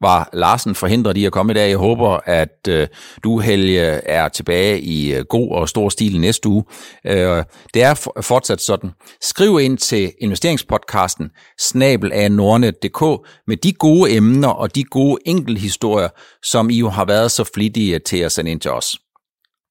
var 0.00 0.30
Larsen 0.32 0.74
forhindret 0.74 1.16
i 1.16 1.24
at 1.24 1.32
komme 1.32 1.52
i 1.52 1.54
dag. 1.54 1.68
Jeg 1.68 1.78
håber, 1.78 2.20
at 2.24 2.68
øh, 2.68 2.88
du, 3.24 3.38
Helge, 3.38 3.80
er 3.86 4.28
tilbage 4.28 4.80
i 4.80 5.14
øh, 5.14 5.24
god 5.24 5.52
og 5.52 5.68
stor 5.68 5.88
stil 5.88 6.20
næste 6.20 6.48
uge. 6.48 6.64
Øh, 7.06 7.44
det 7.74 7.82
er 7.82 8.10
fortsat 8.22 8.60
sådan. 8.60 8.90
Skriv 9.20 9.60
ind 9.60 9.78
til 9.78 10.12
investeringspodcasten 10.20 11.30
snabel 11.60 12.12
af 12.12 12.32
nordnet.dk 12.32 13.28
med 13.46 13.56
de 13.56 13.72
gode 13.72 14.16
emner 14.16 14.48
og 14.48 14.74
de 14.74 14.84
gode 14.84 15.18
enkelhistorier, 15.24 16.08
som 16.42 16.70
I 16.70 16.78
jo 16.78 16.88
har 16.88 17.04
været 17.04 17.30
så 17.30 17.44
flittige 17.54 17.98
til 17.98 18.18
at 18.18 18.32
sende 18.32 18.50
ind 18.50 18.60
til 18.60 18.70
os. 18.70 18.96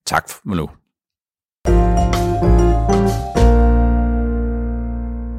Tak 0.06 0.28
for 0.30 0.54
nu. 0.54 0.68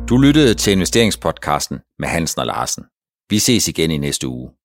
Du 0.10 0.17
lyttede 0.17 0.54
til 0.54 0.73
investeringspodcasten 0.73 1.80
med 1.99 2.08
Hansen 2.08 2.39
og 2.39 2.45
Larsen. 2.45 2.84
Vi 3.30 3.39
ses 3.39 3.67
igen 3.67 3.91
i 3.91 3.97
næste 3.97 4.28
uge. 4.28 4.59